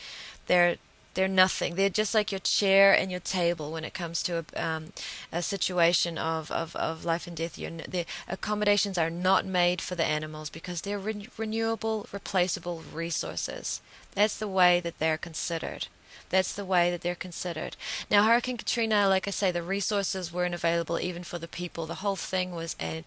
[0.48, 0.78] they're
[1.20, 1.74] they're nothing.
[1.74, 4.94] They're just like your chair and your table when it comes to a, um,
[5.30, 7.58] a situation of, of, of life and death.
[7.58, 13.82] Your, the accommodations are not made for the animals because they're re- renewable, replaceable resources.
[14.14, 15.88] That's the way that they're considered.
[16.30, 17.76] That's the way that they're considered.
[18.10, 21.84] Now, Hurricane Katrina, like I say, the resources weren't available even for the people.
[21.84, 23.04] The whole thing was an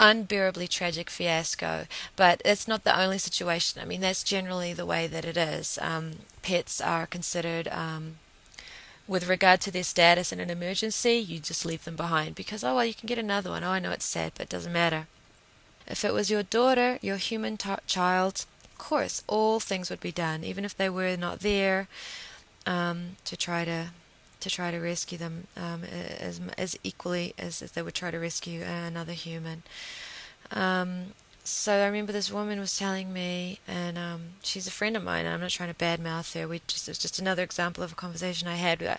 [0.00, 1.86] unbearably tragic fiasco.
[2.16, 3.80] But it's not the only situation.
[3.80, 5.78] I mean, that's generally the way that it is.
[5.80, 7.68] Um, pets are considered.
[7.68, 8.16] Um,
[9.08, 12.74] with regard to their status in an emergency, you just leave them behind because, oh,
[12.74, 13.64] well, you can get another one.
[13.64, 15.06] Oh, I know it's sad, but it doesn't matter.
[15.86, 20.12] If it was your daughter, your human t- child, of course, all things would be
[20.12, 21.88] done, even if they were not there,
[22.66, 23.88] um, to try to
[24.40, 28.62] to try to rescue them um, as as equally as, they would try to rescue
[28.62, 29.62] another human.
[30.50, 35.02] Um, so I remember this woman was telling me, and um, she's a friend of
[35.02, 35.24] mine.
[35.24, 36.46] And I'm not trying to badmouth her.
[36.46, 38.82] We just it was just another example of a conversation I had.
[38.82, 38.98] I,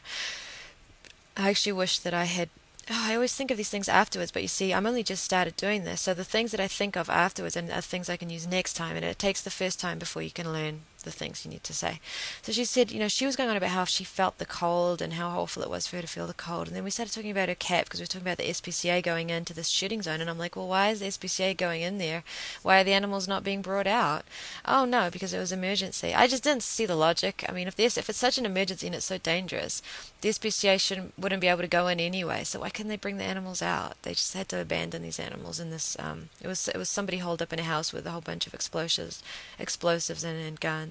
[1.38, 2.50] I actually wish that I had.
[2.92, 5.56] Oh, I always think of these things afterwards, but you see, I'm only just started
[5.56, 8.48] doing this, so the things that I think of afterwards are things I can use
[8.48, 11.52] next time, and it takes the first time before you can learn the things you
[11.52, 12.00] need to say.
[12.42, 15.02] So she said, you know, she was going on about how she felt the cold
[15.02, 16.68] and how awful it was for her to feel the cold.
[16.68, 19.04] And then we started talking about her cat because we were talking about the SPCA
[19.04, 20.22] going into this shooting zone.
[20.22, 22.24] And I'm like, well, why is the SPCA going in there?
[22.62, 24.26] Why are the animals not being brought out?
[24.66, 26.14] Oh, no, because it was emergency.
[26.14, 27.46] I just didn't see the logic.
[27.48, 29.82] I mean, if this, if it's such an emergency and it's so dangerous,
[30.22, 32.44] the SPCA shouldn't, wouldn't be able to go in anyway.
[32.44, 34.02] So why couldn't they bring the animals out?
[34.04, 35.96] They just had to abandon these animals in this.
[36.00, 38.48] Um, it was it was somebody holed up in a house with a whole bunch
[38.48, 39.24] of explosives,
[39.58, 40.89] explosives and, and guns.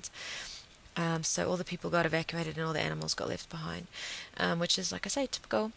[0.97, 3.87] Um, so all the people got evacuated and all the animals got left behind,
[4.37, 5.73] um, which is, like I say, typical.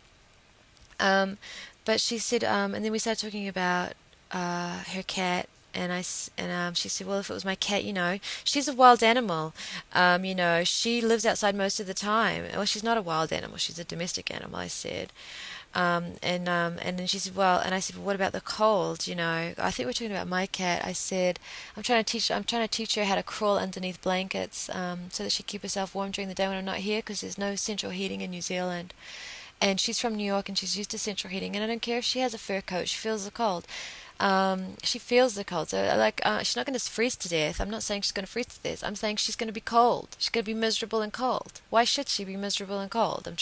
[0.99, 1.37] Um,
[1.85, 3.93] but she said, um, and then we started talking about
[4.31, 6.03] uh, her cat and I
[6.37, 9.03] and um, she said, well, if it was my cat, you know, she's a wild
[9.03, 9.53] animal.
[9.93, 12.45] Um, you know, she lives outside most of the time.
[12.53, 14.57] Well, she's not a wild animal; she's a domestic animal.
[14.59, 15.13] I said,
[15.73, 18.41] um, and um, and then she said, well, and I said, well, what about the
[18.41, 19.07] cold?
[19.07, 20.83] You know, I think we're talking about my cat.
[20.85, 21.39] I said,
[21.77, 25.09] I'm trying to teach, I'm trying to teach her how to crawl underneath blankets um,
[25.11, 27.37] so that she keep herself warm during the day when I'm not here because there's
[27.37, 28.93] no central heating in New Zealand.
[29.61, 31.55] And she's from New York and she's used to central heating.
[31.55, 33.65] And I don't care if she has a fur coat, she feels the cold.
[34.21, 35.69] Um, she feels the cold.
[35.69, 37.59] So, like, uh, she's not going to freeze to death.
[37.59, 38.83] I'm not saying she's going to freeze to death.
[38.83, 40.15] I'm saying she's going to be cold.
[40.19, 41.59] She's going to be miserable and cold.
[41.71, 43.27] Why should she be miserable and cold?
[43.27, 43.35] I'm.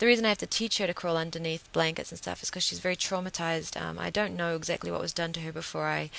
[0.00, 2.64] The reason I have to teach her to crawl underneath blankets and stuff is because
[2.64, 3.80] she's very traumatized.
[3.80, 6.10] Um, I don't know exactly what was done to her before I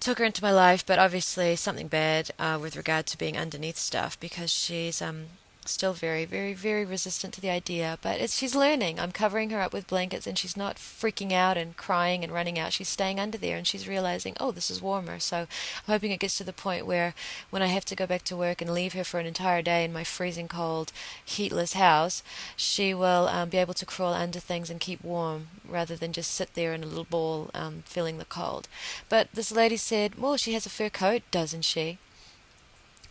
[0.00, 3.78] took her into my life, but obviously something bad uh, with regard to being underneath
[3.78, 5.26] stuff because she's um
[5.70, 8.98] still very, very, very resistant to the idea, but she's learning.
[9.00, 12.58] I'm covering her up with blankets and she's not freaking out and crying and running
[12.58, 12.72] out.
[12.72, 15.18] She's staying under there and she's realizing, oh, this is warmer.
[15.18, 15.46] So I'm
[15.86, 17.14] hoping it gets to the point where
[17.50, 19.84] when I have to go back to work and leave her for an entire day
[19.84, 20.92] in my freezing cold,
[21.24, 22.22] heatless house,
[22.56, 26.30] she will um, be able to crawl under things and keep warm rather than just
[26.30, 28.68] sit there in a little ball um, feeling the cold.
[29.08, 31.98] But this lady said, well, she has a fur coat, doesn't she?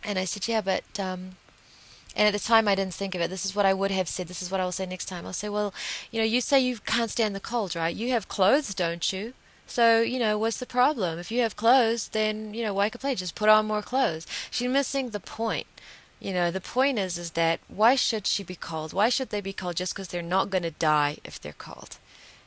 [0.02, 1.36] And I said, yeah, but um,
[2.16, 3.30] and at the time, I didn't think of it.
[3.30, 4.28] This is what I would have said.
[4.28, 5.26] This is what I will say next time.
[5.26, 5.74] I'll say, well,
[6.10, 7.94] you know, you say you can't stand the cold, right?
[7.94, 9.34] You have clothes, don't you?
[9.66, 11.18] So, you know, what's the problem?
[11.18, 13.16] If you have clothes, then, you know, why complain?
[13.16, 14.26] Just put on more clothes.
[14.50, 15.66] She's missing the point.
[16.20, 18.92] You know, the point is, is that why should she be cold?
[18.92, 21.98] Why should they be cold just because they're not going to die if they're cold?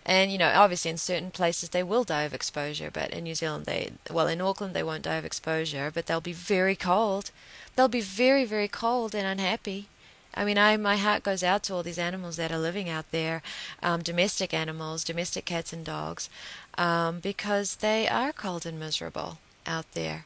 [0.08, 3.36] And you know, obviously, in certain places they will die of exposure, but in New
[3.36, 7.32] Zealand, they well, in Auckland they won't die of exposure, but they'll be very cold.
[7.76, 9.90] They'll be very, very cold and unhappy.
[10.34, 13.12] I mean, I my heart goes out to all these animals that are living out
[13.12, 13.42] there,
[13.84, 16.30] um, domestic animals, domestic cats and dogs,
[16.78, 20.26] um, because they are cold and miserable out there.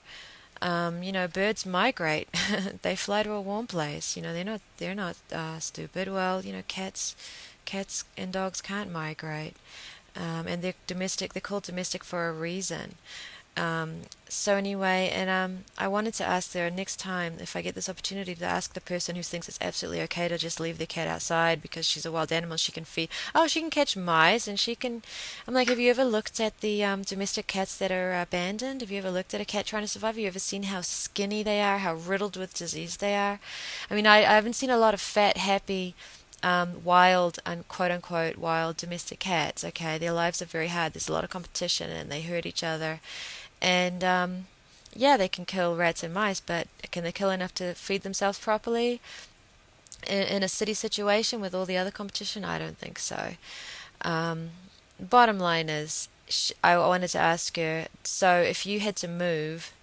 [0.62, 2.28] Um, you know, birds migrate;
[2.84, 4.16] they fly to a warm place.
[4.16, 6.08] You know, they're not they're not uh, stupid.
[6.08, 7.16] Well, you know, cats
[7.66, 9.56] cats and dogs can't migrate,
[10.16, 11.34] um, and they're domestic.
[11.34, 12.96] They're called domestic for a reason.
[13.58, 17.76] Um, so anyway, and um, I wanted to ask there next time if I get
[17.76, 20.86] this opportunity to ask the person who thinks it's absolutely okay to just leave the
[20.86, 23.10] cat outside because she's a wild animal, she can feed.
[23.36, 25.04] Oh, she can catch mice, and she can.
[25.46, 28.80] I'm like, have you ever looked at the um, domestic cats that are abandoned?
[28.82, 30.16] Have you ever looked at a cat trying to survive?
[30.16, 33.42] Have you ever seen how skinny they are, how riddled with disease they are?
[33.90, 35.94] I mean, I, I haven't seen a lot of fat, happy
[36.44, 39.64] um, wild and quote unquote wild domestic cats.
[39.64, 40.94] Okay, their lives are very hard.
[40.94, 43.00] There's a lot of competition, and they hurt each other.
[43.62, 44.46] And um,
[44.96, 48.40] yeah, they can kill rats and mice, but can they kill enough to feed themselves
[48.40, 49.02] properly?
[50.08, 53.34] In, in a city situation with all the other competition, I don't think so.
[54.02, 54.50] Um,
[55.00, 56.10] bottom line is,
[56.64, 57.86] I wanted to ask her.
[58.04, 59.74] So, if you had to move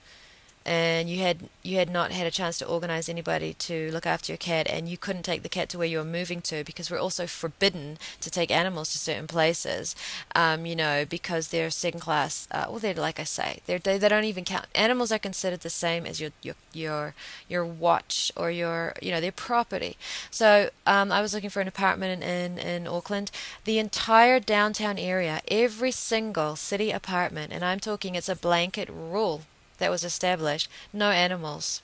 [0.69, 4.31] and you had you had not had a chance to organize anybody to look after
[4.33, 6.91] your cat and you couldn't take the cat to where you were moving to because
[6.91, 9.97] we're also forbidden to take animals to certain places
[10.35, 13.97] um, you know because they're second class uh, well they're like I say they're, they,
[13.97, 14.67] they don't even count.
[14.75, 17.15] Animals are considered the same as your your your
[17.49, 19.97] your watch or your you know their property.
[20.31, 23.31] So um, I was looking for an apartment in, in, in Auckland.
[23.65, 29.43] The entire downtown area every single city apartment and I'm talking it's a blanket rule
[29.79, 31.83] that was established, no animals.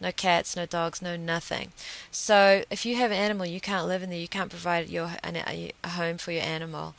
[0.00, 1.72] No cats, no dogs, no nothing.
[2.10, 4.18] So if you have an animal, you can't live in there.
[4.18, 6.94] You can't provide your a, a home for your animal.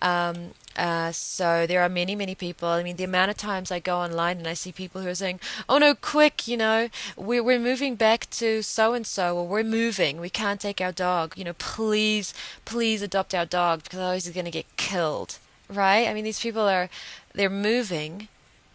[0.00, 2.68] Um, uh, so there are many, many people.
[2.68, 5.14] I mean, the amount of times I go online and I see people who are
[5.14, 6.48] saying, "Oh no, quick!
[6.48, 10.20] You know, we're we're moving back to so and so, or we're moving.
[10.20, 11.36] We can't take our dog.
[11.36, 12.32] You know, please,
[12.64, 15.38] please adopt our dog because otherwise he's going to get killed."
[15.68, 16.08] Right?
[16.08, 16.88] I mean, these people are
[17.34, 18.28] they're moving,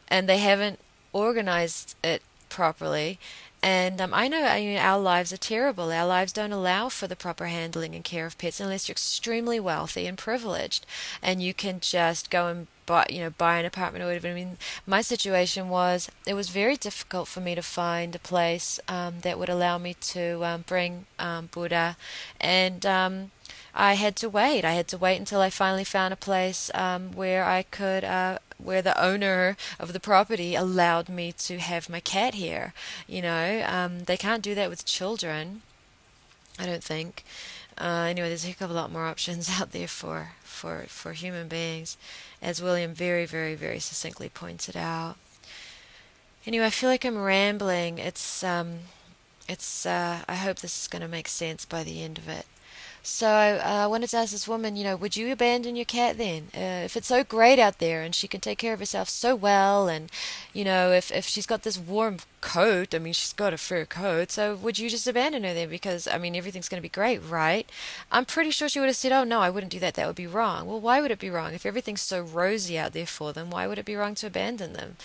[0.09, 0.79] and they haven't
[1.13, 3.19] organized it properly
[3.63, 5.89] And um, I know I mean, our lives are terrible.
[5.89, 9.57] Our lives don't allow for the proper handling and care of pets unless you're extremely
[9.59, 10.85] wealthy and privileged,
[11.21, 14.27] and you can just go and buy, you know, buy an apartment or whatever.
[14.27, 18.81] I mean, my situation was it was very difficult for me to find a place
[18.89, 21.95] um, that would allow me to um, bring um, Buddha,
[22.41, 23.31] and um,
[23.73, 24.65] I had to wait.
[24.65, 28.37] I had to wait until I finally found a place um, where I could, uh,
[28.63, 32.73] where the owner of the property allowed me to have my cat here.
[33.07, 35.61] You know, um, they can't do that with children.
[36.59, 37.23] I don't think.
[37.77, 41.13] Uh, anyway, there's a heck of a lot more options out there for for for
[41.13, 41.97] human beings,
[42.41, 45.17] as William very very very succinctly pointed out.
[46.45, 47.97] Anyway, I feel like I'm rambling.
[47.97, 48.79] It's um,
[49.47, 49.85] it's.
[49.85, 52.45] Uh, I hope this is going to make sense by the end of it.
[53.05, 56.17] So uh, I wanted to ask this woman, you know, would you abandon your cat
[56.17, 56.47] then?
[56.55, 59.35] Uh, if it's so great out there and she can take care of herself so
[59.35, 60.09] well, and
[60.53, 63.83] you know, if if she's got this warm coat, I mean, she's got a fur
[63.83, 65.67] coat, so would you just abandon her then?
[65.69, 67.69] Because I mean, everything's going to be great, right?
[68.09, 69.95] I'm pretty sure she would have said, "Oh no, I wouldn't do that.
[69.95, 72.93] That would be wrong." Well, why would it be wrong if everything's so rosy out
[72.93, 73.49] there for them?
[73.49, 74.95] Why would it be wrong to abandon them?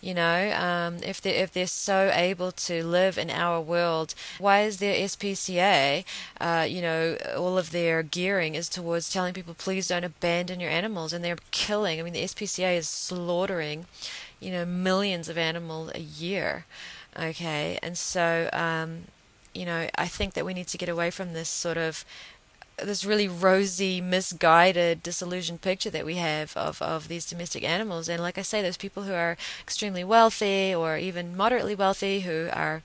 [0.00, 4.62] You know, um, if they if they're so able to live in our world, why
[4.62, 6.04] is there SPCA?
[6.40, 10.70] Uh, you know, all of their gearing is towards telling people, please don't abandon your
[10.70, 11.98] animals, and they're killing.
[11.98, 13.86] I mean, the SPCA is slaughtering,
[14.38, 16.64] you know, millions of animals a year.
[17.18, 19.04] Okay, and so um,
[19.54, 22.04] you know, I think that we need to get away from this sort of
[22.82, 28.08] this really rosy, misguided, disillusioned picture that we have of, of these domestic animals.
[28.08, 32.48] And like I say, there's people who are extremely wealthy or even moderately wealthy who
[32.52, 32.82] are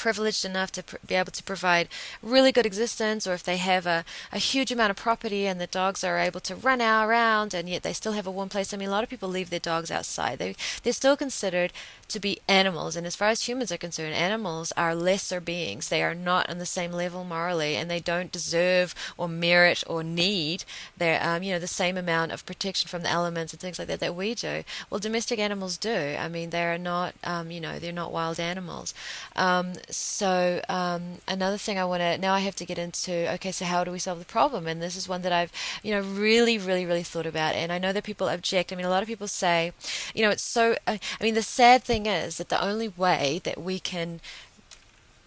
[0.00, 1.88] privileged enough to pr- be able to provide
[2.22, 5.66] really good existence, or if they have a, a huge amount of property and the
[5.66, 8.72] dogs are able to run out around and yet they still have a warm place.
[8.72, 10.38] I mean, a lot of people leave their dogs outside.
[10.38, 11.72] They, they're still considered
[12.08, 12.96] to be animals.
[12.96, 15.88] And as far as humans are concerned, animals are lesser beings.
[15.88, 20.02] They are not on the same level morally, and they don't deserve or merit or
[20.02, 20.64] need
[20.96, 23.88] their, um, you know, the same amount of protection from the elements and things like
[23.88, 24.64] that that we do.
[24.88, 26.16] Well, domestic animals do.
[26.18, 28.94] I mean, they are not, um, you know, they're not wild animals.
[29.36, 33.32] Um, so um, another thing I want to now I have to get into.
[33.34, 34.66] Okay, so how do we solve the problem?
[34.66, 37.54] And this is one that I've you know really, really, really thought about.
[37.54, 38.72] And I know that people object.
[38.72, 39.72] I mean, a lot of people say,
[40.14, 40.76] you know, it's so.
[40.86, 44.20] Uh, I mean, the sad thing is that the only way that we can,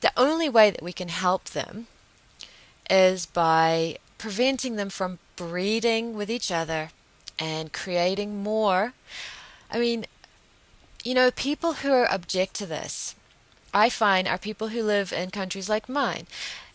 [0.01, 1.87] the only way that we can help them,
[2.89, 6.89] is by preventing them from breeding with each other
[7.39, 8.93] and creating more.
[9.71, 10.05] I mean,
[11.03, 13.15] you know, people who object to this
[13.73, 16.27] I find are people who live in countries like mine.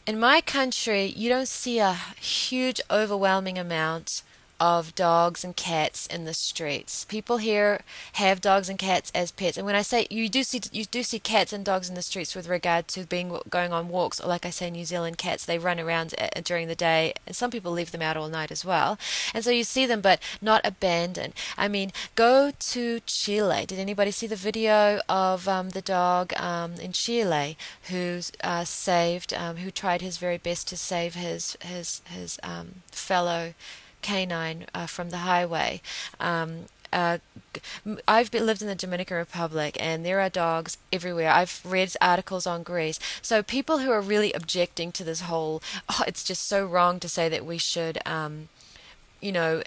[0.07, 4.23] In my country, you don't see a huge, overwhelming amount
[4.61, 7.05] of dogs and cats in the streets.
[7.05, 7.81] People here
[8.15, 11.03] have dogs and cats as pets, and when I say you do see you do
[11.03, 14.29] see cats and dogs in the streets with regard to being going on walks, or
[14.29, 17.51] like I say, New Zealand cats they run around uh, during the day, and some
[17.51, 18.99] people leave them out all night as well.
[19.35, 21.35] And so you see them, but not abandoned.
[21.57, 23.65] I mean, go to Chile.
[23.67, 27.57] Did anybody see the video of um, the dog um, in Chile
[27.91, 32.83] who uh, saved, um, who tried his very best to save his his his um,
[32.91, 33.55] fellow
[34.03, 35.81] canine uh, from the highway.
[36.21, 37.19] Um, uh,
[38.07, 41.31] I've been, lived in the Dominican Republic and there are dogs everywhere.
[41.31, 42.99] I've read articles on Greece.
[43.21, 47.09] So people who are really objecting to this whole, oh, it's just so wrong to
[47.09, 48.49] say that we should, um,
[49.21, 49.63] you know,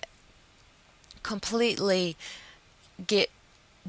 [1.23, 2.17] completely
[3.05, 3.29] get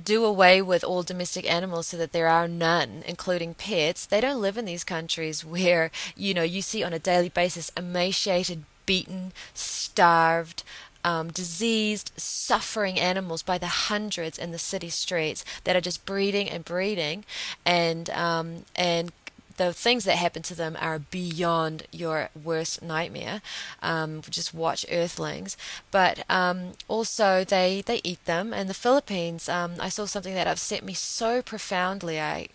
[0.02, 4.06] do away with all domestic animals so that there are none, including pets.
[4.06, 7.70] They don't live in these countries where, you know, you see on a daily basis
[7.76, 10.62] emaciated beaten, starved,
[11.04, 16.48] um, diseased, suffering animals by the hundreds in the city streets that are just breeding
[16.48, 17.24] and breeding,
[17.64, 19.12] and um, and
[19.56, 23.42] the things that happen to them are beyond your worst nightmare.
[23.82, 25.56] Um, just watch Earthlings,
[25.90, 28.52] but um, also they they eat them.
[28.52, 32.20] In the Philippines, um, I saw something that upset me so profoundly.
[32.20, 32.48] I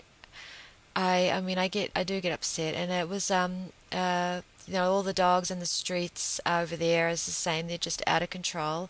[0.95, 4.73] I I mean I get I do get upset, and it was um uh you
[4.73, 7.67] know, all the dogs in the streets over there is the same.
[7.67, 8.89] They're just out of control.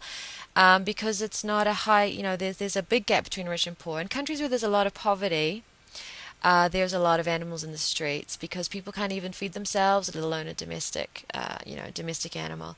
[0.56, 3.68] Um, because it's not a high, you know, there's, there's a big gap between rich
[3.68, 4.02] and poor.
[4.02, 5.64] In countries where there's a lot of poverty,
[6.44, 10.14] uh, there's a lot of animals in the streets because people can't even feed themselves,
[10.14, 12.76] let alone a domestic, uh, you know, domestic animal.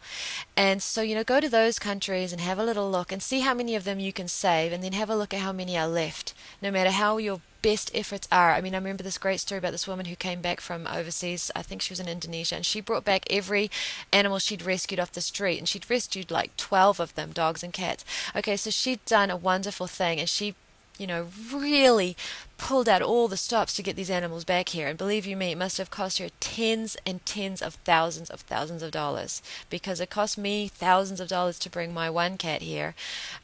[0.56, 3.42] And so, you know, go to those countries and have a little look and see
[3.42, 5.78] how many of them you can save, and then have a look at how many
[5.78, 6.34] are left.
[6.62, 8.54] No matter how your best efforts are.
[8.54, 11.52] I mean, I remember this great story about this woman who came back from overseas.
[11.54, 13.70] I think she was in Indonesia, and she brought back every
[14.14, 17.74] animal she'd rescued off the street, and she'd rescued like 12 of them, dogs and
[17.74, 18.06] cats.
[18.34, 20.56] Okay, so she'd done a wonderful thing, and she
[21.00, 22.16] you know, really
[22.60, 24.88] pulled out all the stops to get these animals back here.
[24.88, 28.42] And believe you me, it must have cost her tens and tens of thousands of
[28.42, 32.62] thousands of dollars because it cost me thousands of dollars to bring my one cat
[32.62, 32.94] here.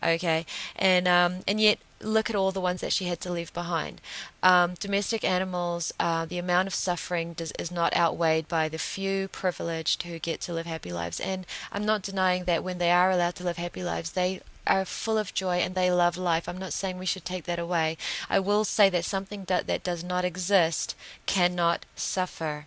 [0.03, 0.45] Okay,
[0.75, 4.01] and um, and yet look at all the ones that she had to leave behind.
[4.43, 9.27] Um, domestic animals, uh, the amount of suffering does, is not outweighed by the few
[9.29, 11.19] privileged who get to live happy lives.
[11.19, 14.85] And I'm not denying that when they are allowed to live happy lives, they are
[14.85, 16.47] full of joy and they love life.
[16.47, 17.97] I'm not saying we should take that away.
[18.29, 20.95] I will say that something that, that does not exist
[21.25, 22.65] cannot suffer.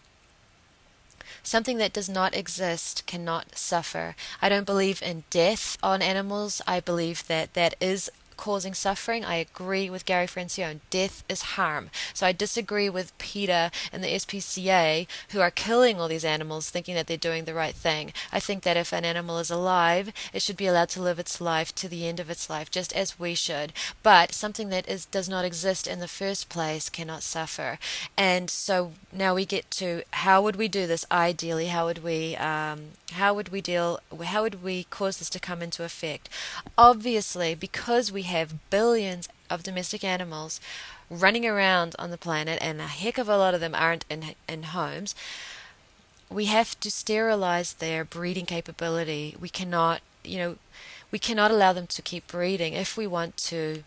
[1.43, 4.15] Something that does not exist cannot suffer.
[4.43, 6.61] I don't believe in death on animals.
[6.67, 9.23] I believe that that is causing suffering.
[9.23, 10.81] I agree with Gary Francione.
[10.89, 11.91] Death is harm.
[12.15, 16.95] So I disagree with PETA and the SPCA who are killing all these animals thinking
[16.95, 18.15] that they're doing the right thing.
[18.33, 21.41] I think that if an animal is alive, it should be allowed to live its
[21.41, 23.73] life to the end of its life, just as we should.
[24.03, 27.79] But something that is does not exist in the first place cannot suffer.
[28.17, 31.67] And so now we get to how would we do this ideally?
[31.67, 35.63] How would we um, how would we deal how would we cause this to come
[35.63, 36.29] into effect?
[36.77, 40.61] Obviously, because we have billions of domestic animals
[41.11, 44.35] running around on the planet, and a heck of a lot of them aren't in,
[44.49, 45.15] in homes,
[46.31, 49.35] we have to sterilize their breeding capability.
[49.41, 50.57] We cannot, you know,
[51.11, 53.83] we cannot allow them to keep breeding if we want to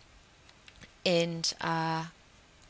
[1.06, 2.06] end uh,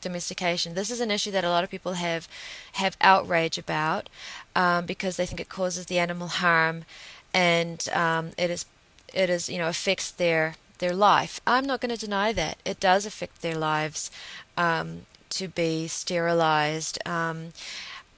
[0.02, 0.74] domestication.
[0.74, 2.28] This is an issue that a lot of people have
[2.72, 4.10] have outrage about
[4.54, 6.84] um, because they think it causes the animal harm,
[7.32, 8.66] and um, it is
[9.14, 11.40] it is you know affects their their life.
[11.46, 12.58] I'm not going to deny that.
[12.64, 14.10] It does affect their lives
[14.56, 16.98] um, to be sterilized.
[17.06, 17.52] Um,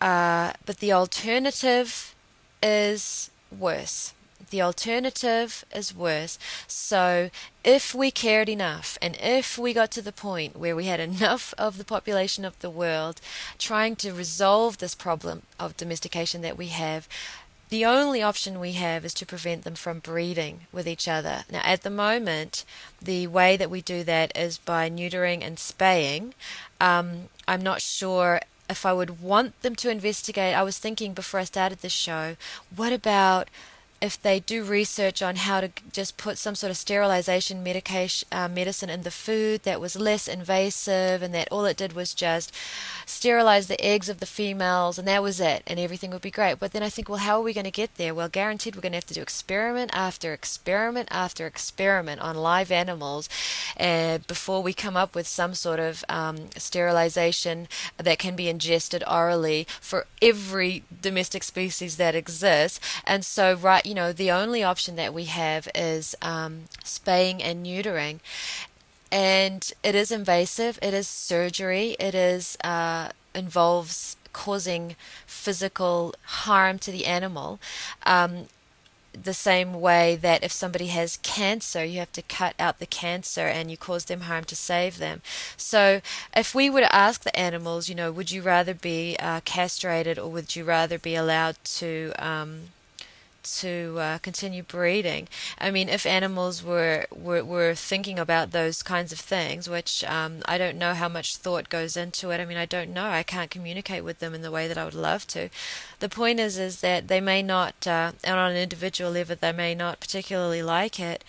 [0.00, 2.14] uh, but the alternative
[2.62, 4.14] is worse.
[4.50, 6.38] The alternative is worse.
[6.66, 7.30] So,
[7.64, 11.54] if we cared enough, and if we got to the point where we had enough
[11.58, 13.20] of the population of the world
[13.58, 17.08] trying to resolve this problem of domestication that we have,
[17.74, 21.42] the only option we have is to prevent them from breeding with each other.
[21.50, 22.64] Now, at the moment,
[23.02, 26.34] the way that we do that is by neutering and spaying.
[26.80, 30.54] Um, I'm not sure if I would want them to investigate.
[30.54, 32.36] I was thinking before I started this show,
[32.76, 33.48] what about
[34.04, 38.46] if they do research on how to just put some sort of sterilization medication uh,
[38.46, 42.54] medicine in the food that was less invasive and that all it did was just
[43.06, 46.58] sterilize the eggs of the females and that was it and everything would be great.
[46.58, 48.14] But then i think well how are we going to get there?
[48.14, 52.70] Well guaranteed we're going to have to do experiment after experiment after experiment on live
[52.70, 53.30] animals
[53.80, 59.02] uh, before we come up with some sort of um, sterilization that can be ingested
[59.08, 62.78] orally for every domestic species that exists.
[63.06, 67.64] And so right you know, the only option that we have is um, spaying and
[67.64, 68.20] neutering.
[69.10, 76.90] And it is invasive, it is surgery, it is uh, involves causing physical harm to
[76.90, 77.60] the animal.
[78.04, 78.48] Um,
[79.14, 83.46] the same way that if somebody has cancer, you have to cut out the cancer
[83.46, 85.22] and you cause them harm to save them.
[85.56, 86.00] So,
[86.36, 90.18] if we were to ask the animals, you know, would you rather be uh, castrated
[90.18, 92.70] or would you rather be allowed to um,
[93.44, 95.28] to uh, continue breeding.
[95.58, 100.42] I mean, if animals were, were, were thinking about those kinds of things, which um,
[100.46, 102.40] I don't know how much thought goes into it.
[102.40, 103.06] I mean, I don't know.
[103.06, 105.48] I can't communicate with them in the way that I would love to.
[106.00, 109.52] The point is, is that they may not, uh, and on an individual level, they
[109.52, 111.24] may not particularly like it.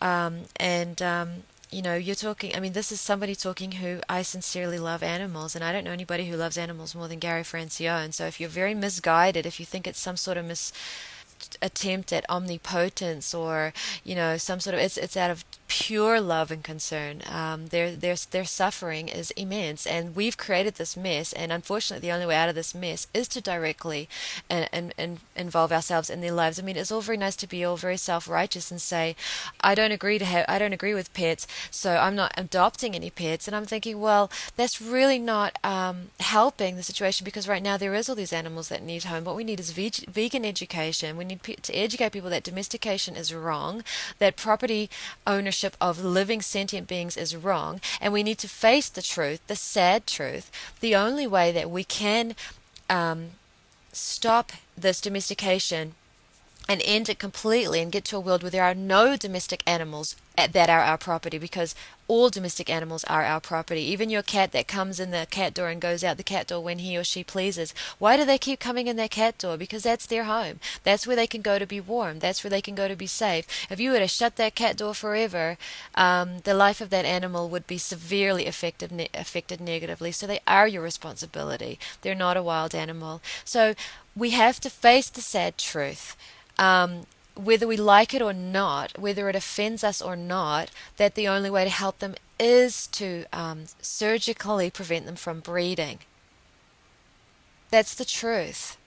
[0.00, 4.22] Um, and um, you know, you're talking, I mean, this is somebody talking who I
[4.22, 8.14] sincerely love animals, and I don't know anybody who loves animals more than Gary Francione.
[8.14, 10.72] So if you're very misguided, if you think it's some sort of mis
[11.62, 13.72] attempt at omnipotence or
[14.04, 17.22] you know some sort of it's it's out of pure love and concern.
[17.28, 21.32] Um, their their their suffering is immense, and we've created this mess.
[21.32, 24.08] And unfortunately, the only way out of this mess is to directly
[24.48, 26.58] and, and, and involve ourselves in their lives.
[26.58, 29.16] I mean, it's all very nice to be all very self righteous and say,
[29.60, 33.10] I don't agree to have I don't agree with pets, so I'm not adopting any
[33.10, 33.46] pets.
[33.46, 37.94] And I'm thinking, well, that's really not um, helping the situation because right now there
[37.94, 39.24] is all these animals that need home.
[39.24, 41.16] What we need is veg- vegan education.
[41.16, 43.84] We need to educate people that domestication is wrong,
[44.18, 44.88] that property
[45.26, 49.56] ownership of living sentient beings is wrong, and we need to face the truth, the
[49.56, 50.50] sad truth.
[50.80, 52.34] The only way that we can
[52.88, 53.30] um,
[53.92, 55.94] stop this domestication
[56.68, 60.16] and end it completely and get to a world where there are no domestic animals
[60.36, 61.74] that are our property because
[62.08, 63.80] all domestic animals are our property.
[63.80, 66.62] Even your cat that comes in the cat door and goes out the cat door
[66.62, 67.74] when he or she pleases.
[67.98, 69.56] Why do they keep coming in their cat door?
[69.56, 70.60] Because that's their home.
[70.84, 72.18] That's where they can go to be warm.
[72.18, 73.46] That's where they can go to be safe.
[73.70, 75.56] If you were to shut that cat door forever,
[75.94, 80.12] um, the life of that animal would be severely affected ne- affected negatively.
[80.12, 81.78] So they are your responsibility.
[82.02, 83.22] They're not a wild animal.
[83.44, 83.74] So
[84.14, 86.16] we have to face the sad truth.
[86.58, 91.28] Um, whether we like it or not, whether it offends us or not, that the
[91.28, 95.98] only way to help them is to um, surgically prevent them from breeding.
[97.70, 98.78] That's the truth.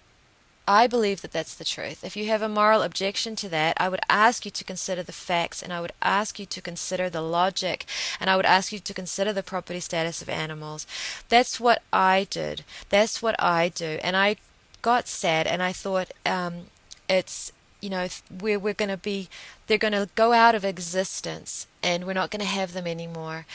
[0.67, 2.03] I believe that that's the truth.
[2.03, 5.11] If you have a moral objection to that, I would ask you to consider the
[5.11, 7.87] facts and I would ask you to consider the logic
[8.19, 10.85] and I would ask you to consider the property status of animals.
[11.27, 12.63] That's what I did.
[12.89, 13.97] That's what I do.
[14.03, 14.35] And I
[14.83, 16.67] got sad and I thought um,
[17.09, 17.51] it's
[17.81, 18.07] you know
[18.41, 19.29] we're we're going to be
[19.67, 23.45] they're going to go out of existence and we're not going to have them anymore.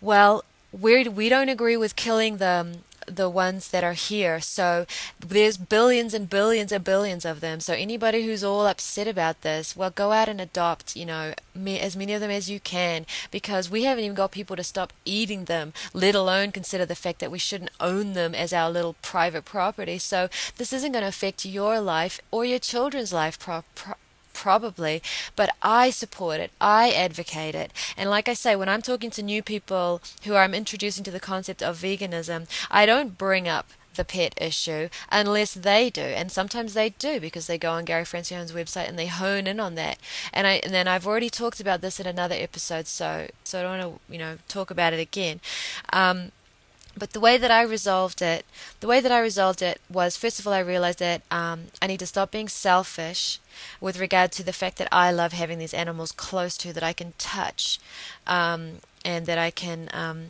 [0.00, 4.40] Well we we don't agree with killing them the ones that are here.
[4.40, 4.86] So
[5.20, 7.60] there's billions and billions and billions of them.
[7.60, 11.34] So anybody who's all upset about this well go out and adopt you know
[11.66, 14.92] as many of them as you can because we haven't even got people to stop
[15.04, 18.94] eating them let alone consider the fact that we shouldn't own them as our little
[19.02, 19.98] private property.
[19.98, 23.94] So this isn't going to affect your life or your children's life pro- pro-
[24.34, 25.02] probably,
[25.36, 26.50] but I support it.
[26.60, 27.72] I advocate it.
[27.96, 31.20] And like I say, when I'm talking to new people who I'm introducing to the
[31.20, 36.74] concept of veganism, I don't bring up the pet issue unless they do and sometimes
[36.74, 39.98] they do because they go on Gary Francione's website and they hone in on that
[40.32, 43.62] and I and then I've already talked about this in another episode so so I
[43.62, 45.40] don't want to you know talk about it again
[45.92, 46.32] um,
[46.96, 48.44] but the way that I resolved it,
[48.80, 51.86] the way that I resolved it was first of all, I realized that um, I
[51.86, 53.40] need to stop being selfish
[53.80, 56.92] with regard to the fact that I love having these animals close to that I
[56.92, 57.78] can touch
[58.26, 60.26] um, and that I can um,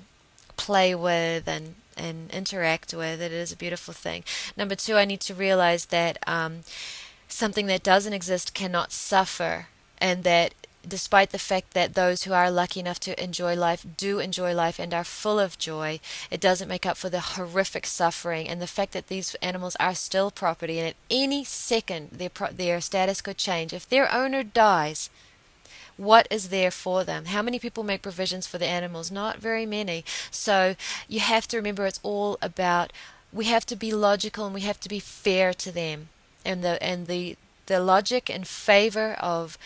[0.57, 3.21] play with and and interact with.
[3.21, 4.25] It is a beautiful thing.
[4.57, 6.61] Number two, I need to realize that um,
[7.29, 10.55] something that doesn't exist cannot suffer, and that
[10.89, 14.79] despite the fact that those who are lucky enough to enjoy life do enjoy life
[14.79, 18.67] and are full of joy, it doesn't make up for the horrific suffering and the
[18.67, 23.39] fact that these animals are still property and at any second their their status could
[23.39, 23.73] change.
[23.73, 25.11] If their owner dies,
[25.97, 27.27] what is there for them?
[27.27, 29.11] How many people make provisions for the animals?
[29.11, 30.05] Not very many.
[30.31, 30.75] So
[31.09, 32.93] you have to remember it's all about
[33.33, 36.09] we have to be logical and we have to be fair to them.
[36.45, 39.57] And the and the the logic in favor of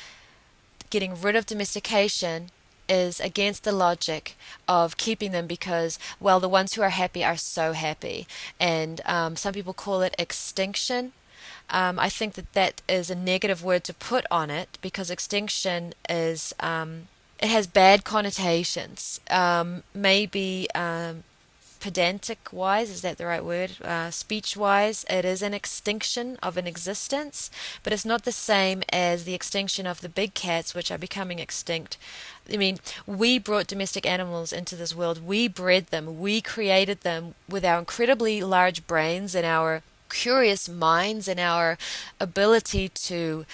[0.91, 2.51] getting rid of domestication
[2.89, 4.36] is against the logic
[4.66, 8.26] of keeping them because, well, the ones who are happy are so happy.
[8.59, 11.12] And um, some people call it extinction.
[11.70, 15.93] Um, I think that that is a negative word to put on it because extinction
[16.09, 16.55] is.
[16.61, 17.09] Um,
[17.41, 19.20] it has bad connotations.
[19.30, 21.22] Um, maybe um,
[21.81, 23.72] pedantic wise, is that the right word?
[23.83, 27.51] Uh, speech wise, it is an extinction of an existence,
[27.83, 31.39] but it's not the same as the extinction of the big cats, which are becoming
[31.39, 31.97] extinct.
[32.53, 37.35] I mean, we brought domestic animals into this world, we bred them, we created them
[37.49, 41.76] with our incredibly large brains and our curious minds and our
[42.18, 43.45] ability to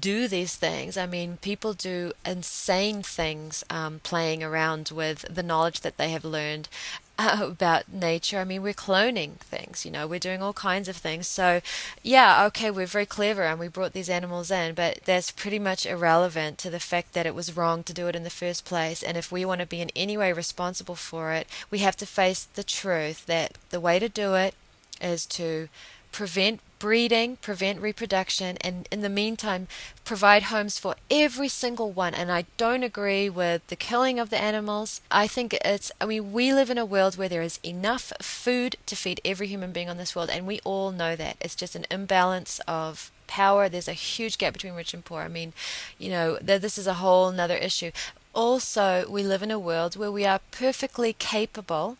[0.00, 0.96] do these things.
[0.96, 6.24] I mean, people do insane things um, playing around with the knowledge that they have
[6.24, 6.68] learned
[7.18, 8.38] about nature.
[8.38, 11.26] I mean, we're cloning things, you know, we're doing all kinds of things.
[11.26, 11.60] So,
[12.02, 15.86] yeah, okay, we're very clever and we brought these animals in, but that's pretty much
[15.86, 19.02] irrelevant to the fact that it was wrong to do it in the first place.
[19.02, 22.06] And if we want to be in any way responsible for it, we have to
[22.06, 24.54] face the truth that the way to do it
[25.00, 25.68] is to
[26.12, 29.68] prevent breeding, prevent reproduction, and in the meantime,
[30.04, 32.12] provide homes for every single one.
[32.12, 35.00] And I don't agree with the killing of the animals.
[35.08, 38.74] I think it's, I mean, we live in a world where there is enough food
[38.86, 41.36] to feed every human being on this world, and we all know that.
[41.40, 43.68] It's just an imbalance of power.
[43.68, 45.20] There's a huge gap between rich and poor.
[45.20, 45.52] I mean,
[46.00, 47.92] you know, this is a whole another issue.
[48.34, 51.96] Also, we live in a world where we are perfectly capable,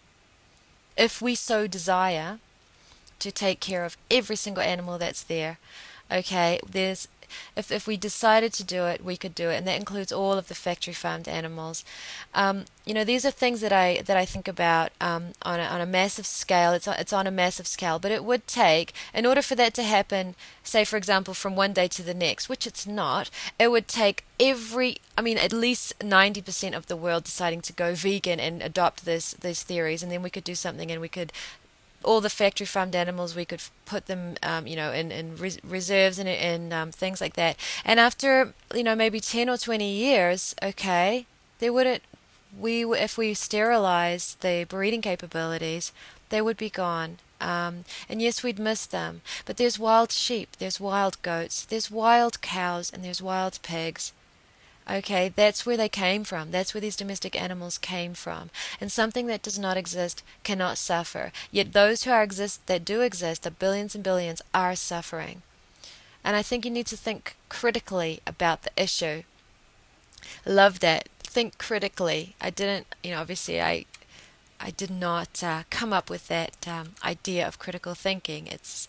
[0.97, 2.41] if we so desire,
[3.23, 5.59] to take care of every single animal that's there.
[6.11, 7.09] Okay, there's
[7.57, 10.35] if if we decided to do it, we could do it, and that includes all
[10.35, 11.85] of the factory farmed animals.
[12.35, 15.63] Um, you know, these are things that I that I think about um, on a,
[15.63, 16.73] on a massive scale.
[16.73, 19.83] It's it's on a massive scale, but it would take in order for that to
[19.83, 20.35] happen.
[20.63, 23.31] Say, for example, from one day to the next, which it's not.
[23.59, 27.73] It would take every, I mean, at least ninety percent of the world deciding to
[27.73, 31.09] go vegan and adopt this these theories, and then we could do something, and we
[31.09, 31.33] could
[32.05, 35.63] all the factory farmed animals, we could put them, um, you know, in, in res-
[35.65, 37.57] reserves and, and um, things like that.
[37.85, 41.27] And after, you know, maybe 10 or 20 years, okay,
[41.59, 42.03] they wouldn't,
[42.59, 45.93] we, if we sterilize the breeding capabilities,
[46.29, 47.19] they would be gone.
[47.41, 49.21] Um, and yes, we'd miss them.
[49.45, 54.13] But there's wild sheep, there's wild goats, there's wild cows, and there's wild pigs.
[54.91, 56.51] Okay, that's where they came from.
[56.51, 58.51] That's where these domestic animals came from.
[58.81, 61.33] And something that does not exist cannot suffer.
[61.51, 65.43] Yet those who are exist that do exist, the billions and billions, are suffering.
[66.25, 69.23] And I think you need to think critically about the issue.
[70.45, 71.09] Love that.
[71.21, 72.35] Think critically.
[72.41, 73.87] I didn't, you know, obviously I
[74.61, 78.47] I did not uh, come up with that um, idea of critical thinking.
[78.47, 78.89] It's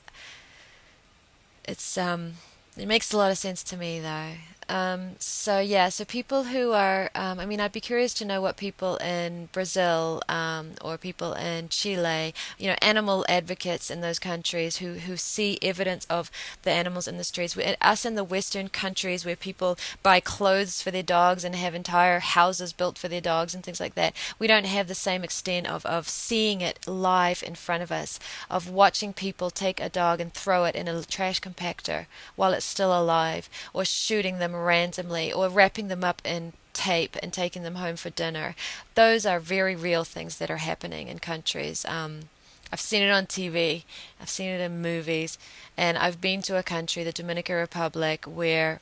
[1.66, 2.34] it's um
[2.78, 4.34] it makes a lot of sense to me though.
[4.70, 8.42] Um, so yeah, so people who are, um, I mean, I'd be curious to know
[8.42, 14.20] what people in Brazil um, or people in Chile, you know, animal advocates in those
[14.20, 16.32] countries who who see evidence of
[16.64, 17.56] the animals in the streets.
[17.56, 21.76] We, us in the Western countries where people buy clothes for their dogs and have
[21.76, 25.24] entire houses built for their dogs and things like that, we don't have the same
[25.24, 29.90] extent of of seeing it live in front of us, of watching people take a
[29.90, 32.06] dog and throw it in a trash compactor
[32.36, 37.32] while it's still alive, or shooting them randomly or wrapping them up in tape and
[37.32, 38.56] taking them home for dinner.
[38.96, 41.86] Those are very real things that are happening in countries.
[41.86, 42.30] Um,
[42.72, 43.84] I've seen it on TV,
[44.20, 45.38] I've seen it in movies,
[45.78, 48.80] and I've been to a country, the Dominican Republic, where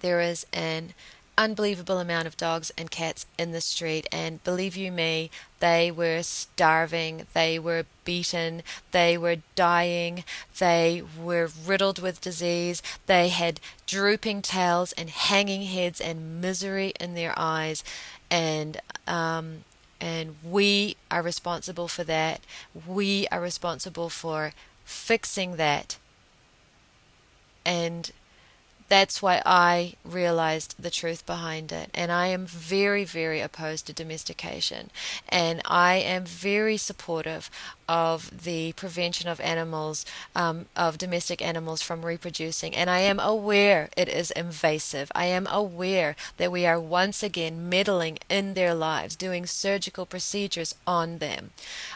[0.00, 0.94] there is an
[1.36, 4.06] unbelievable amount of dogs and cats in the street.
[4.12, 5.30] And believe you me
[5.60, 10.22] they were starving they were beaten they were dying
[10.58, 17.14] they were riddled with disease they had drooping tails and hanging heads and misery in
[17.14, 17.82] their eyes.
[18.30, 19.64] And um,
[20.00, 22.40] and we are responsible for that.
[22.86, 24.52] We are responsible for
[24.84, 25.98] fixing that.
[27.64, 28.10] And
[28.88, 31.90] that's why I realized the truth behind it.
[31.94, 34.90] And I am very, very opposed to domestication.
[35.28, 37.50] And I am very supportive
[37.88, 40.04] of the prevention of animals,
[40.34, 42.74] um, of domestic animals from reproducing.
[42.74, 45.10] And I am aware it is invasive.
[45.14, 50.74] I am aware that we are once again meddling in their lives, doing surgical procedures
[50.86, 51.50] on them.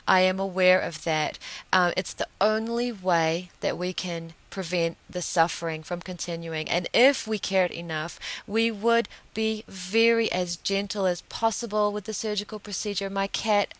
[0.06, 1.38] I am aware of that.
[1.72, 6.68] Uh, it's the only way that we can prevent the suffering from continuing.
[6.68, 12.12] And if we cared enough, we would be very as gentle as possible with the
[12.12, 13.08] surgical procedure.
[13.08, 13.72] My cat,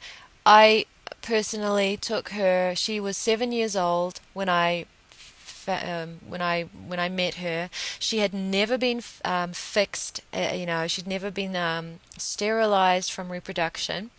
[0.46, 0.86] I
[1.20, 2.74] personally took her.
[2.76, 4.86] She was seven years old when I
[5.66, 7.70] um, when I when I met her.
[7.98, 10.20] She had never been um, fixed.
[10.32, 14.10] Uh, you know, she'd never been um, sterilized from reproduction.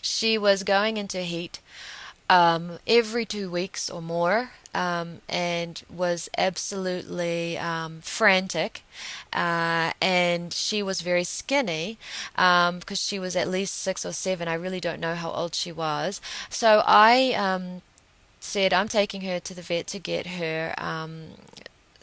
[0.00, 1.60] She was going into heat
[2.30, 4.52] um, every two weeks or more.
[4.72, 8.84] Um, and was absolutely um, frantic.
[9.32, 11.98] Uh, and she was very skinny
[12.34, 14.46] because um, she was at least six or seven.
[14.46, 16.20] I really don't know how old she was.
[16.48, 17.82] So I um,
[18.38, 21.30] said, I'm taking her to the vet to get her um,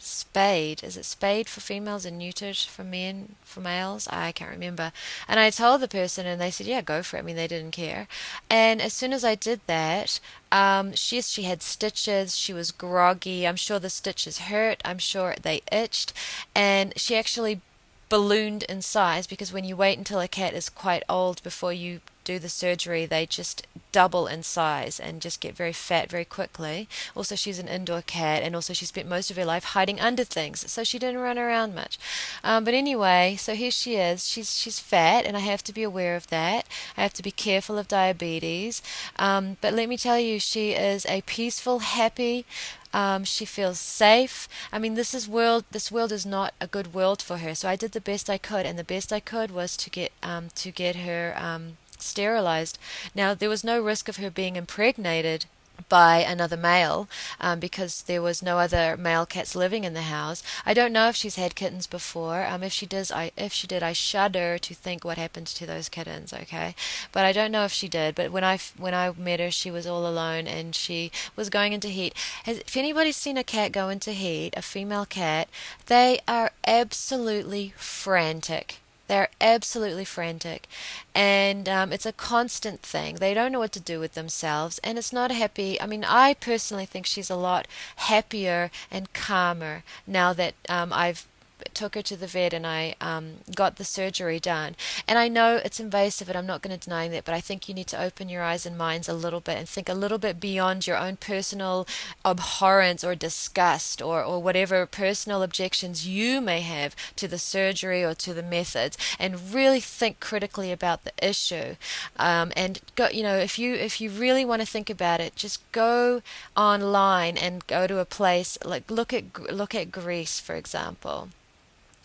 [0.07, 0.83] spayed.
[0.83, 4.07] Is it spayed for females and neutered for men, for males?
[4.09, 4.91] I can't remember.
[5.27, 7.47] And I told the person, and they said, "Yeah, go for it." I mean, they
[7.47, 8.07] didn't care.
[8.49, 10.19] And as soon as I did that,
[10.51, 12.37] um, she she had stitches.
[12.37, 13.47] She was groggy.
[13.47, 14.81] I'm sure the stitches hurt.
[14.85, 16.13] I'm sure they itched,
[16.55, 17.61] and she actually
[18.09, 21.99] ballooned in size because when you wait until a cat is quite old before you
[22.27, 26.89] do the surgery, they just double in size and just get very fat very quickly.
[27.15, 30.25] Also, she's an indoor cat, and also she spent most of her life hiding under
[30.25, 31.97] things, so she didn't run around much.
[32.43, 34.27] Um, but anyway, so here she is.
[34.27, 36.67] She's she's fat, and I have to be aware of that.
[36.97, 38.81] I have to be careful of diabetes.
[39.17, 42.45] Um, but let me tell you, she is a peaceful, happy.
[42.93, 44.47] Um, she feels safe.
[44.71, 45.63] I mean, this is world.
[45.71, 47.55] This world is not a good world for her.
[47.55, 50.11] So I did the best I could, and the best I could was to get
[50.21, 52.77] um, to get her um, sterilized.
[53.15, 55.45] Now, there was no risk of her being impregnated
[55.89, 57.07] by another male
[57.39, 60.43] um, because there was no other male cats living in the house.
[60.65, 62.45] I don't know if she's had kittens before.
[62.45, 65.65] Um, if she does, I if she did, I shudder to think what happened to
[65.65, 66.33] those kittens.
[66.33, 66.75] Okay,
[67.11, 68.15] but I don't know if she did.
[68.15, 71.73] But when I when I met her, she was all alone and she was going
[71.73, 72.13] into heat.
[72.43, 75.47] Has, if anybody's seen a cat go into heat, a female cat,
[75.85, 78.79] they are absolutely frantic.
[79.07, 80.67] They're absolutely frantic.
[81.15, 83.15] And um, it's a constant thing.
[83.15, 84.79] They don't know what to do with themselves.
[84.83, 85.79] And it's not a happy.
[85.81, 91.25] I mean, I personally think she's a lot happier and calmer now that um, I've
[91.73, 94.75] took her to the vet and I um, got the surgery done.
[95.07, 97.67] And I know it's invasive, and I'm not going to deny that, but I think
[97.67, 100.17] you need to open your eyes and minds a little bit and think a little
[100.17, 101.87] bit beyond your own personal
[102.25, 108.13] abhorrence or disgust or, or whatever personal objections you may have to the surgery or
[108.15, 111.75] to the methods, and really think critically about the issue.
[112.17, 115.35] Um, and go, you know, if you if you really want to think about it,
[115.35, 116.21] just go
[116.55, 121.29] online and go to a place like look at look at Greece, for example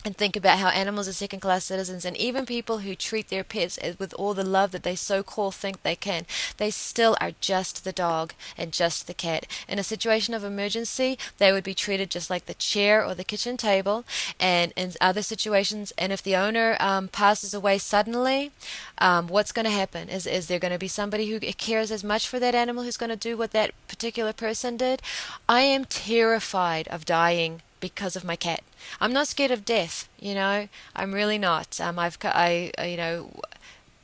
[0.04, 3.44] and think about how animals are second class citizens and even people who treat their
[3.44, 6.26] pets with all the love that they so call think they can
[6.56, 9.46] they still are just the dog and just the cat.
[9.68, 13.24] In a situation of emergency they would be treated just like the chair or the
[13.24, 14.04] kitchen table.
[14.40, 18.50] And in other situations and if the owner um, passes away suddenly
[18.98, 20.08] um, what's going to happen?
[20.08, 22.96] Is is there going to be somebody who cares as much for that animal who's
[22.96, 25.02] going to do what that particular person did?
[25.48, 28.62] I am terrified of dying because of my cat.
[28.98, 30.68] I'm not scared of death, you know.
[30.96, 31.78] I'm really not.
[31.78, 33.40] Um, I've, I, you know,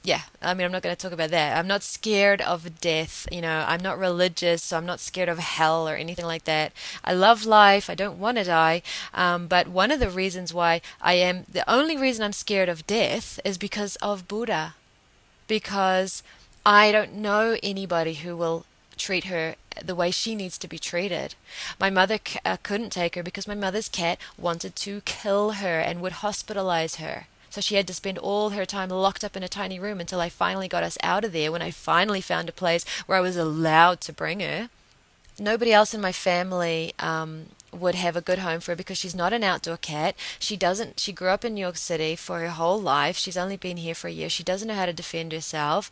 [0.02, 0.22] yeah.
[0.42, 1.56] I mean, I'm not going to talk about that.
[1.56, 3.26] I'm not scared of death.
[3.32, 6.72] You know, I'm not religious, so I'm not scared of hell or anything like that.
[7.04, 7.88] I love life.
[7.88, 8.82] I don't want to die.
[9.14, 12.86] Um, but one of the reasons why I am, the only reason I'm scared of
[12.86, 14.74] death is because of Buddha,
[15.46, 16.22] because
[16.66, 18.66] I don't know anybody who will
[18.98, 21.34] treat her the way she needs to be treated.
[21.78, 25.80] My mother c- uh, couldn't take her because my mother's cat wanted to kill her
[25.80, 27.26] and would hospitalize her.
[27.50, 30.20] So she had to spend all her time locked up in a tiny room until
[30.20, 33.22] I finally got us out of there when I finally found a place where I
[33.22, 34.68] was allowed to bring her.
[35.38, 39.14] Nobody else in my family um, would have a good home for her because she's
[39.14, 40.14] not an outdoor cat.
[40.38, 43.16] She doesn't she grew up in New York City for her whole life.
[43.16, 44.28] She's only been here for a year.
[44.28, 45.90] She doesn't know how to defend herself.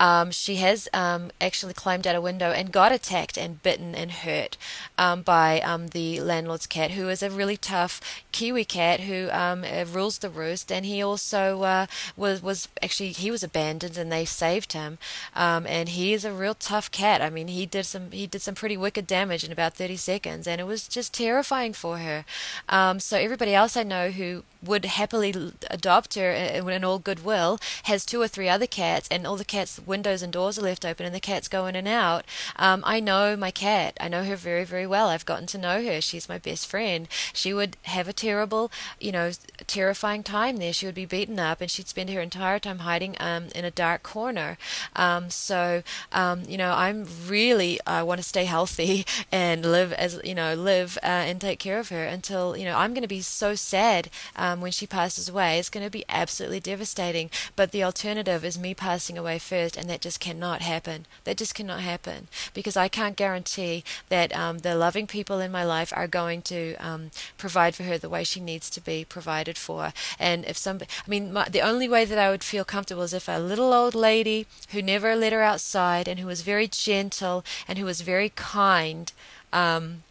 [0.00, 4.10] Um, she has um, actually climbed out a window and got attacked and bitten and
[4.10, 4.56] hurt
[4.96, 8.00] um, by um, the landlord's cat, who is a really tough
[8.32, 10.72] Kiwi cat who um, uh, rules the roost.
[10.72, 14.98] And he also uh, was was actually he was abandoned and they saved him.
[15.34, 17.20] Um, and he is a real tough cat.
[17.20, 20.46] I mean, he did some he did some pretty wicked damage in about 30 seconds,
[20.46, 22.24] and it was just terrifying for her.
[22.68, 28.04] Um, so everybody else I know who would happily adopt her in all goodwill has
[28.04, 31.06] two or three other cats and all the cats windows and doors are left open
[31.06, 32.24] and the cats go in and out.
[32.56, 33.96] Um, i know my cat.
[34.00, 35.08] I know her very very well.
[35.08, 36.00] I've gotten to know her.
[36.00, 37.08] She's my best friend.
[37.32, 39.30] She would have a terrible you know
[39.66, 40.72] terrifying time there.
[40.72, 43.70] She would be beaten up and she'd spend her entire time hiding um, in a
[43.70, 44.58] dark corner.
[44.96, 45.82] Um, so
[46.12, 50.54] um, you know i'm really i want to stay healthy and live as you know
[50.54, 53.54] live uh, and take care of her until you know i'm going to be so
[53.54, 54.10] sad
[54.48, 57.30] um, when she passes away is going to be absolutely devastating.
[57.56, 61.06] But the alternative is me passing away first, and that just cannot happen.
[61.24, 65.64] That just cannot happen because I can't guarantee that um, the loving people in my
[65.64, 69.56] life are going to um, provide for her the way she needs to be provided
[69.58, 69.92] for.
[70.18, 73.12] And if some, I mean, my, the only way that I would feel comfortable is
[73.12, 77.44] if a little old lady who never let her outside and who was very gentle
[77.66, 79.12] and who was very kind.
[79.52, 80.02] Um,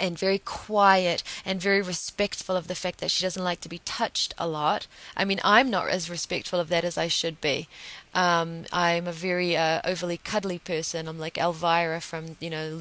[0.00, 3.78] and very quiet and very respectful of the fact that she doesn't like to be
[3.84, 4.86] touched a lot.
[5.16, 7.68] I mean, I'm not as respectful of that as I should be.
[8.12, 11.06] Um, I'm a very uh, overly cuddly person.
[11.06, 12.80] I'm like Elmyra from you know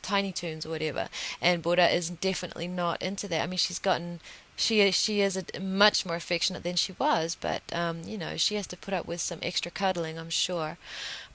[0.00, 1.08] Tiny Toons or whatever,
[1.42, 3.42] and Buddha is definitely not into that.
[3.42, 4.20] I mean, she's gotten
[4.56, 8.54] she she is a, much more affectionate than she was, but um, you know she
[8.54, 10.78] has to put up with some extra cuddling, I'm sure.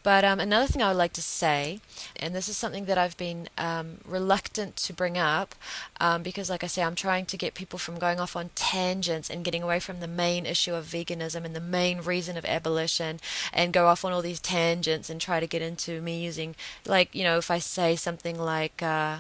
[0.02, 1.82] But um, another thing I would like to say,
[2.16, 5.56] and this is something that I've been um, reluctant to bring up,
[6.00, 9.30] um, because, like I say, I'm trying to get people from going off on tangents
[9.30, 13.20] and getting away from the main issue of veganism and the main reason of abolition,
[13.52, 16.56] and go off on all these tangents and try to get into me using,
[16.86, 18.82] like, you know, if I say something like.
[18.82, 19.20] Uh,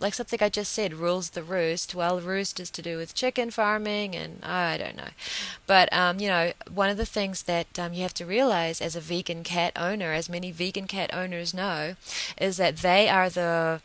[0.00, 1.94] like something I just said, rules the roost.
[1.94, 5.10] Well, roost is to do with chicken farming, and I don't know.
[5.66, 8.96] But, um, you know, one of the things that um, you have to realize as
[8.96, 11.96] a vegan cat owner, as many vegan cat owners know,
[12.40, 13.80] is that they are the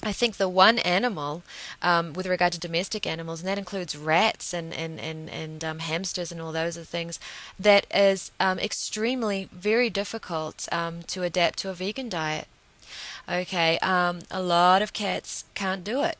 [0.00, 1.42] I think the one animal,
[1.82, 5.78] um, with regard to domestic animals, and that includes rats and and and and um,
[5.80, 7.18] hamsters and all those other things,
[7.58, 12.46] that is um, extremely very difficult um, to adapt to a vegan diet.
[13.30, 16.16] Okay, um, a lot of cats can't do it.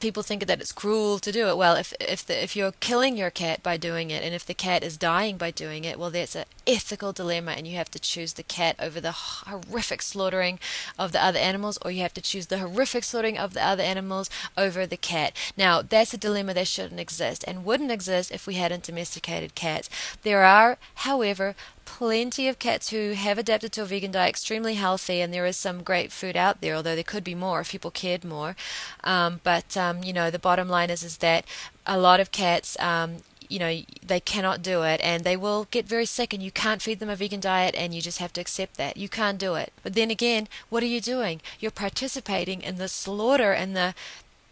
[0.00, 1.58] People think that it's cruel to do it.
[1.58, 4.54] Well, if if the, if you're killing your cat by doing it, and if the
[4.54, 7.98] cat is dying by doing it, well, that's an ethical dilemma, and you have to
[7.98, 10.58] choose the cat over the horrific slaughtering
[10.98, 13.82] of the other animals, or you have to choose the horrific slaughtering of the other
[13.82, 15.36] animals over the cat.
[15.58, 19.90] Now, that's a dilemma that shouldn't exist, and wouldn't exist if we hadn't domesticated cats.
[20.22, 21.54] There are, however,
[21.98, 25.56] plenty of cats who have adapted to a vegan diet, extremely healthy, and there is
[25.56, 26.76] some great food out there.
[26.76, 28.54] Although there could be more if people cared more.
[29.02, 31.44] Um, but um, you know, the bottom line is is that
[31.86, 32.78] a lot of cats.
[32.78, 33.16] Um,
[33.48, 36.80] you know they cannot do it and they will get very sick and you can't
[36.80, 39.56] feed them a vegan diet and you just have to accept that you can't do
[39.56, 43.92] it but then again what are you doing you're participating in the slaughter and the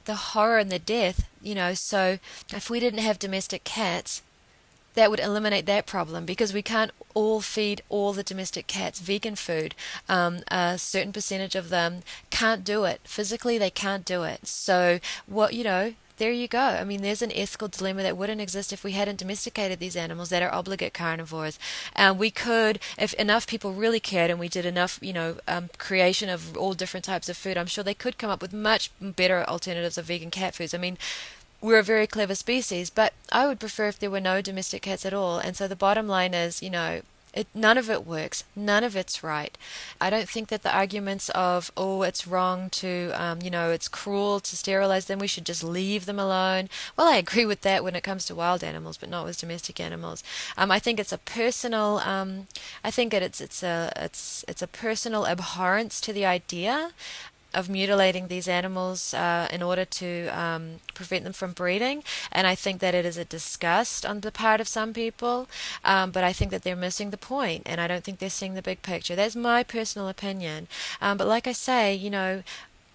[0.07, 2.19] the horror and the death you know so
[2.53, 4.21] if we didn't have domestic cats
[4.95, 9.37] that would eliminate that problem because we can't all feed all the domestic cats vegan
[9.37, 9.75] food.
[10.09, 14.47] Um, a certain percentage of them can't do it physically; they can't do it.
[14.47, 16.59] So, what you know, there you go.
[16.59, 20.31] I mean, there's an ethical dilemma that wouldn't exist if we hadn't domesticated these animals
[20.31, 21.59] that are obligate carnivores.
[21.95, 25.71] And we could, if enough people really cared and we did enough, you know, um,
[25.79, 28.91] creation of all different types of food, I'm sure they could come up with much
[29.01, 30.75] better alternatives of vegan cat foods.
[30.75, 30.99] I mean,
[31.61, 35.05] we're a very clever species, but I would prefer if there were no domestic cats
[35.05, 35.39] at all.
[35.39, 37.03] And so the bottom line is, you know,
[37.35, 38.45] it, none of it works.
[38.57, 39.57] None of it's right.
[40.01, 43.87] I don't think that the arguments of, oh, it's wrong to, um, you know, it's
[43.87, 46.69] cruel to sterilize them, we should just leave them alone.
[46.97, 49.79] Well, I agree with that when it comes to wild animals, but not with domestic
[49.79, 50.25] animals.
[50.57, 52.47] Um, I think it's a personal, um,
[52.83, 56.93] I think that it's, it's, a, it's, it's a personal abhorrence to the idea
[57.59, 62.05] of mutilating these animals uh, in order to um, prevent them from breeding.
[62.31, 65.49] And I think that it is a disgust on the part of some people,
[65.85, 68.55] um, but I think that they're missing the point, and I don't think they're seeing
[68.55, 69.17] the big picture.
[69.17, 70.69] That's my personal opinion.
[71.01, 72.43] Um, but like I say, you know,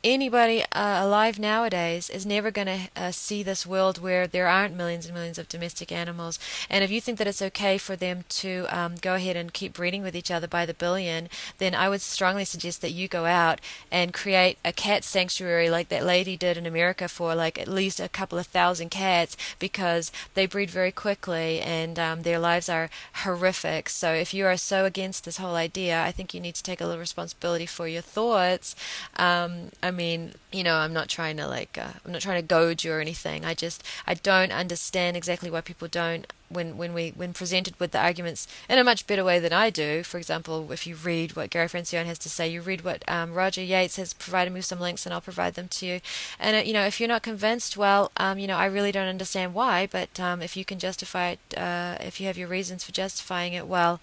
[0.03, 4.75] anybody uh, alive nowadays is never going to uh, see this world where there aren't
[4.75, 6.37] millions and millions of domestic animals.
[6.69, 9.73] And if you think that it's okay for them to um, go ahead and keep
[9.73, 13.25] breeding with each other by the billion, then I would strongly suggest that you go
[13.25, 17.67] out and create a cat sanctuary like that lady did in America for like at
[17.67, 22.67] least a couple of thousand cats because they breed very quickly and um, their lives
[22.67, 22.89] are
[23.23, 23.87] horrific.
[23.89, 26.81] So if you are so against this whole idea, I think you need to take
[26.81, 28.75] a little responsibility for your thoughts.
[29.15, 32.83] Um, mean, you know, I'm not trying to like, uh, I'm not trying to goad
[32.83, 33.45] you or anything.
[33.45, 37.91] I just, I don't understand exactly why people don't when when we when presented with
[37.91, 40.03] the arguments in a much better way than I do.
[40.03, 43.33] For example, if you read what Gary Francione has to say, you read what um,
[43.33, 46.01] Roger Yates has provided me with some links, and I'll provide them to you.
[46.39, 49.07] And uh, you know, if you're not convinced, well, um, you know, I really don't
[49.07, 49.87] understand why.
[49.87, 53.53] But um, if you can justify it, uh, if you have your reasons for justifying
[53.53, 53.99] it, well,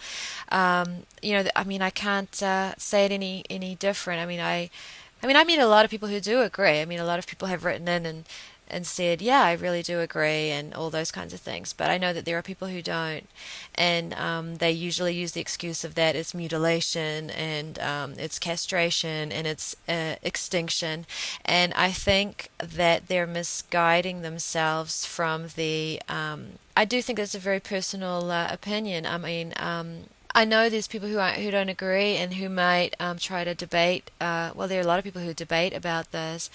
[0.51, 4.21] um, you know, I mean, I can't uh, say it any any different.
[4.21, 4.71] I mean, I.
[5.23, 6.81] I mean, I meet a lot of people who do agree.
[6.81, 8.25] I mean, a lot of people have written in and
[8.73, 11.73] and said, "Yeah, I really do agree," and all those kinds of things.
[11.73, 13.29] But I know that there are people who don't,
[13.75, 19.33] and um, they usually use the excuse of that it's mutilation and um, it's castration
[19.33, 21.05] and it's uh, extinction.
[21.45, 26.01] And I think that they're misguiding themselves from the.
[26.09, 29.05] Um, I do think it's a very personal uh, opinion.
[29.05, 30.05] I mean um,
[30.35, 34.11] I know there's people who who don't agree and who might um, try to debate.
[34.21, 36.51] Uh, well, there are a lot of people who debate about this.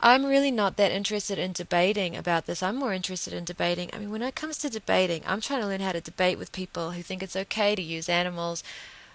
[0.00, 2.60] I'm really not that interested in debating about this.
[2.60, 3.88] I'm more interested in debating.
[3.92, 6.50] I mean, when it comes to debating, I'm trying to learn how to debate with
[6.50, 8.64] people who think it's okay to use animals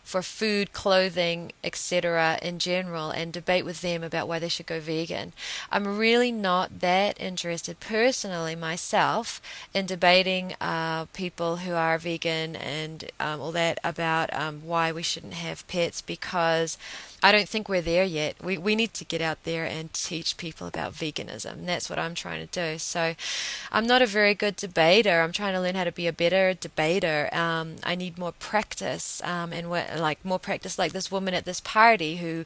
[0.07, 2.39] for food, clothing, etc.
[2.41, 5.33] in general and debate with them about why they should go vegan.
[5.69, 9.41] I'm really not that interested personally myself
[9.73, 15.03] in debating uh, people who are vegan and um, all that about um, why we
[15.03, 16.77] shouldn't have pets because
[17.21, 18.35] I don't think we're there yet.
[18.43, 21.65] We we need to get out there and teach people about veganism.
[21.65, 22.77] That's what I'm trying to do.
[22.77, 23.15] So
[23.71, 25.21] I'm not a very good debater.
[25.21, 27.29] I'm trying to learn how to be a better debater.
[27.33, 31.45] Um, I need more practice um, and what like more practice like this woman at
[31.45, 32.45] this party who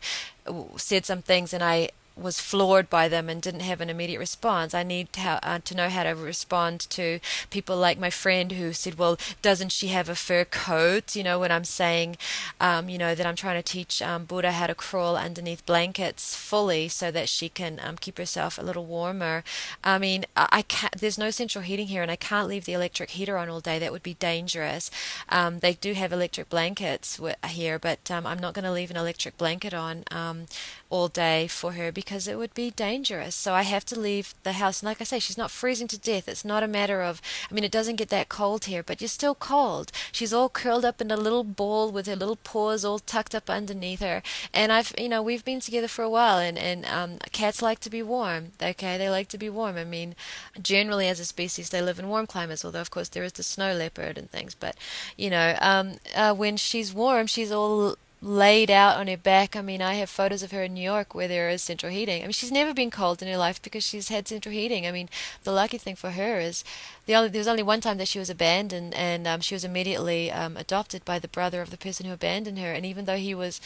[0.78, 4.74] said some things and I was floored by them and didn't have an immediate response.
[4.74, 8.74] I need to, uh, to know how to respond to people like my friend who
[8.74, 12.18] said, "Well, doesn't she have a fur coat?" You know, when I'm saying,
[12.60, 16.36] um, you know, that I'm trying to teach um, Buddha how to crawl underneath blankets
[16.36, 19.44] fully so that she can um, keep herself a little warmer.
[19.84, 20.98] I mean, I can't.
[21.00, 23.80] There's no central heating here, and I can't leave the electric heater on all day.
[23.80, 24.92] That would be dangerous.
[25.30, 28.98] Um, they do have electric blankets here, but um, I'm not going to leave an
[28.98, 30.46] electric blanket on um,
[30.92, 33.34] all day for her because it would be dangerous.
[33.34, 34.82] So I have to leave the house.
[34.82, 36.28] And like I say, she's not freezing to death.
[36.28, 39.08] It's not a matter of, I mean, it doesn't get that cold here, but you're
[39.08, 39.92] still cold.
[40.12, 43.50] She's all curled up in a little ball with her little paws all tucked up
[43.50, 44.22] underneath her.
[44.54, 47.80] And I've, you know, we've been together for a while, and and um, cats like
[47.80, 48.52] to be warm.
[48.62, 49.78] Okay, they like to be warm.
[49.78, 50.16] I mean,
[50.62, 52.66] generally as a species, they live in warm climates.
[52.66, 54.76] Although of course there is the snow leopard and things, but
[55.18, 59.56] you know, um, uh, when she's warm, she's all laid out on her back.
[59.56, 62.22] I mean, I have photos of her in New York where there is central heating.
[62.22, 64.86] I mean, she's never been cold in her life because she's had central heating.
[64.86, 65.10] I mean,
[65.44, 66.64] the lucky thing for her is
[67.08, 69.64] the only there was only one time that she was abandoned, and um, she was
[69.64, 72.72] immediately um, adopted by the brother of the person who abandoned her.
[72.74, 73.60] And even though he was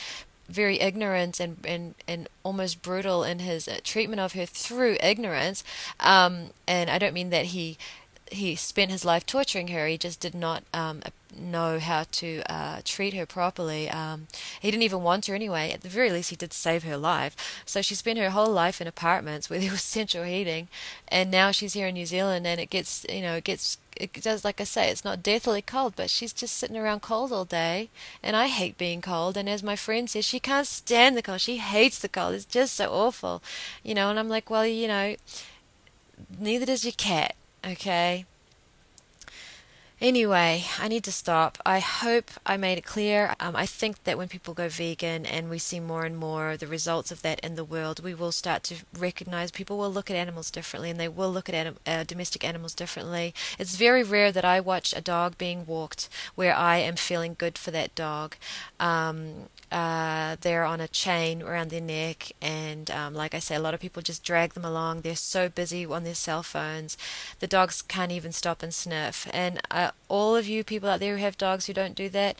[0.48, 5.64] very ignorant and, and, and almost brutal in his uh, treatment of her through ignorance,
[6.00, 7.78] um, and I don't mean that he
[8.32, 9.88] he spent his life torturing her.
[9.88, 11.02] He just did not um,
[11.38, 13.90] know how to uh, treat her properly.
[13.90, 14.28] Um,
[14.60, 15.72] he didn't even want her anyway.
[15.72, 17.36] At the very least, he did save her life.
[17.66, 20.68] So she spent her whole life in apartments where there was central heating,
[21.08, 24.12] and now she's here in New Zealand, and it gets you know it gets it
[24.22, 27.46] does like I say, it's not deathly cold, but she's just sitting around cold all
[27.46, 27.90] day,
[28.24, 29.38] and I hate being cold.
[29.38, 31.42] And as my friend says, she can't stand the cold.
[31.42, 32.34] She hates the cold.
[32.34, 33.44] It's just so awful,
[33.84, 34.10] you know.
[34.10, 35.16] And I'm like, well, you know,
[36.40, 37.36] neither does your cat
[37.66, 38.26] Okay.
[40.02, 41.58] Anyway, I need to stop.
[41.66, 43.34] I hope I made it clear.
[43.40, 46.68] Um, I think that when people go vegan and we see more and more the
[46.68, 50.18] results of that in the world, we will start to recognize people will look at
[50.18, 53.34] animals differently and they will look at anim- uh, domestic animals differently.
[53.58, 57.58] It's very rare that I watch a dog being walked where I am feeling good
[57.58, 58.36] for that dog.
[58.82, 63.60] Um, uh, they're on a chain around their neck, and um, like I say, a
[63.60, 65.02] lot of people just drag them along.
[65.02, 66.98] They're so busy on their cell phones,
[67.40, 69.28] the dogs can't even stop and sniff.
[69.34, 72.38] And uh, all of you people out there who have dogs who don't do that,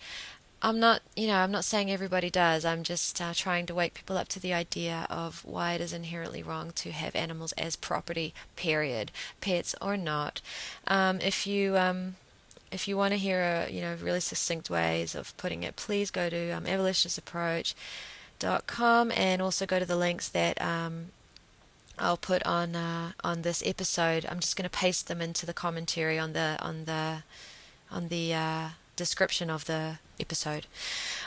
[0.62, 2.66] I'm not, you know, I'm not saying everybody does.
[2.66, 5.94] I'm just uh, trying to wake people up to the idea of why it is
[5.94, 9.12] inherently wrong to have animals as property, period,
[9.42, 10.42] pets or not.
[10.88, 12.16] Um, if you um,
[12.72, 16.10] if you want to hear a, you know really succinct ways of putting it, please
[16.10, 21.08] go to um, abolitionistapproach.com and also go to the links that um,
[21.98, 24.26] I'll put on uh, on this episode.
[24.30, 27.24] I'm just going to paste them into the commentary on the on the
[27.92, 30.68] on the uh, description of the episode.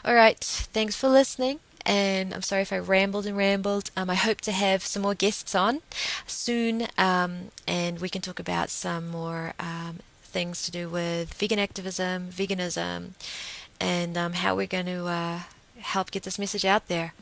[0.04, 1.60] All right, thanks for listening.
[1.86, 3.90] And I'm sorry if I rambled and rambled.
[3.96, 5.80] Um, I hope to have some more guests on
[6.26, 11.58] soon, um, and we can talk about some more um, things to do with vegan
[11.58, 13.10] activism, veganism,
[13.80, 15.40] and um, how we're going to uh,
[15.78, 17.14] help get this message out there.